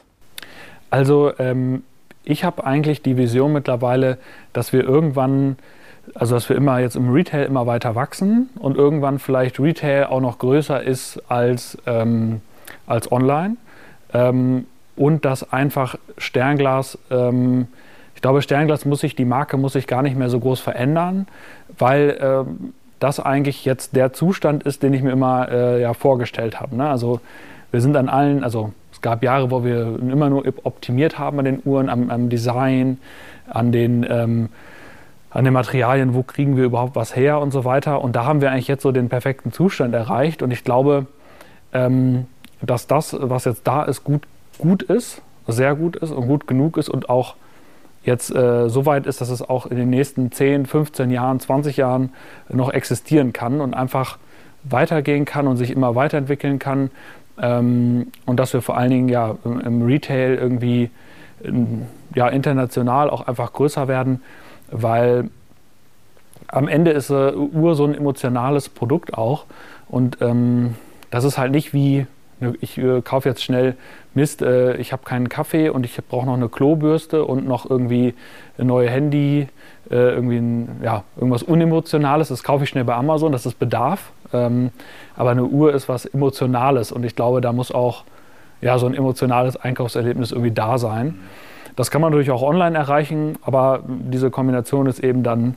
[0.89, 1.83] Also, ähm,
[2.25, 4.17] ich habe eigentlich die Vision mittlerweile,
[4.55, 5.59] dass wir irgendwann
[6.15, 10.23] also dass wir immer jetzt im Retail immer weiter wachsen und irgendwann vielleicht Retail auch
[10.23, 12.41] noch größer ist als, ähm,
[12.87, 13.59] als online.
[14.15, 14.67] Ähm,
[14.97, 17.69] und dass einfach Sternglas, ähm,
[18.21, 21.27] ich glaube, Sternglas muss sich, die Marke muss sich gar nicht mehr so groß verändern,
[21.79, 26.61] weil ähm, das eigentlich jetzt der Zustand ist, den ich mir immer äh, ja, vorgestellt
[26.61, 26.77] habe.
[26.77, 26.87] Ne?
[26.87, 27.21] Also
[27.71, 31.47] wir sind an allen, also es gab Jahre, wo wir immer nur optimiert haben an
[31.47, 32.99] den Uhren, am, am Design,
[33.49, 34.51] an den ähm,
[35.31, 38.03] an den Materialien, wo kriegen wir überhaupt was her und so weiter.
[38.03, 40.43] Und da haben wir eigentlich jetzt so den perfekten Zustand erreicht.
[40.43, 41.07] Und ich glaube,
[41.73, 42.27] ähm,
[42.61, 44.25] dass das, was jetzt da ist, gut,
[44.59, 47.37] gut ist, sehr gut ist und gut genug ist und auch
[48.03, 51.77] jetzt äh, so weit ist, dass es auch in den nächsten 10, 15 Jahren, 20
[51.77, 52.11] Jahren
[52.49, 54.19] noch existieren kann und einfach
[54.65, 56.91] weitergehen kann und sich immer weiterentwickeln kann.
[57.41, 60.91] Ähm, und dass wir vor allen Dingen ja im Retail irgendwie
[62.15, 64.21] ja, international auch einfach größer werden
[64.71, 65.31] weil
[66.49, 69.45] am Ende ist äh, Uhr so ein emotionales Produkt auch.
[69.89, 70.75] Und ähm,
[71.11, 72.07] das ist halt nicht wie,
[72.61, 73.77] ich äh, kaufe jetzt schnell
[74.15, 78.15] Mist, äh, ich habe keinen Kaffee und ich brauche noch eine Klobürste und noch irgendwie
[78.59, 79.49] ein neues Handy,
[79.91, 84.13] äh, irgendwie ein, ja, irgendwas Unemotionales, das kaufe ich schnell bei Amazon, das ist Bedarf.
[84.33, 84.71] Ähm,
[85.17, 88.05] aber eine Uhr ist was Emotionales und ich glaube, da muss auch
[88.61, 91.19] ja, so ein emotionales Einkaufserlebnis irgendwie da sein.
[91.77, 95.55] Das kann man natürlich auch online erreichen, aber diese Kombination ist eben dann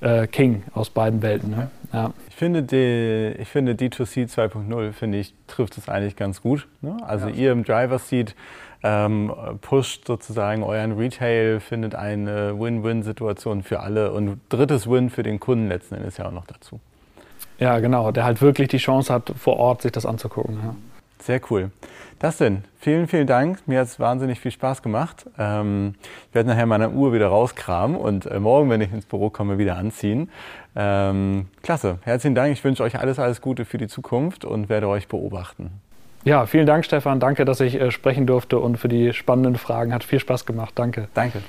[0.00, 1.50] äh, King aus beiden Welten.
[1.50, 1.70] Ne?
[1.92, 2.12] Ja.
[2.40, 6.68] Ich finde, die, ich finde D2C 2.0 finde ich trifft es eigentlich ganz gut.
[6.80, 6.96] Ne?
[7.02, 7.34] Also ja.
[7.34, 8.34] ihr im Driver Seat
[8.82, 9.30] ähm,
[9.60, 15.68] pusht sozusagen euren Retail, findet eine Win-Win-Situation für alle und drittes Win für den Kunden
[15.68, 16.80] letzten Endes ja auch noch dazu.
[17.58, 20.60] Ja, genau, der halt wirklich die Chance hat, vor Ort sich das anzugucken.
[20.64, 20.74] Ja.
[21.20, 21.70] Sehr cool.
[22.18, 23.66] Dustin, vielen, vielen Dank.
[23.66, 25.26] Mir hat es wahnsinnig viel Spaß gemacht.
[25.38, 25.94] Ähm,
[26.28, 29.56] ich werde nachher meine Uhr wieder rauskramen und äh, morgen, wenn ich ins Büro komme,
[29.56, 30.30] wieder anziehen.
[30.76, 31.98] Ähm, klasse.
[32.02, 32.52] Herzlichen Dank.
[32.52, 35.70] Ich wünsche euch alles, alles Gute für die Zukunft und werde euch beobachten.
[36.24, 37.20] Ja, vielen Dank, Stefan.
[37.20, 39.94] Danke, dass ich äh, sprechen durfte und für die spannenden Fragen.
[39.94, 40.72] Hat viel Spaß gemacht.
[40.74, 41.08] Danke.
[41.14, 41.40] Danke.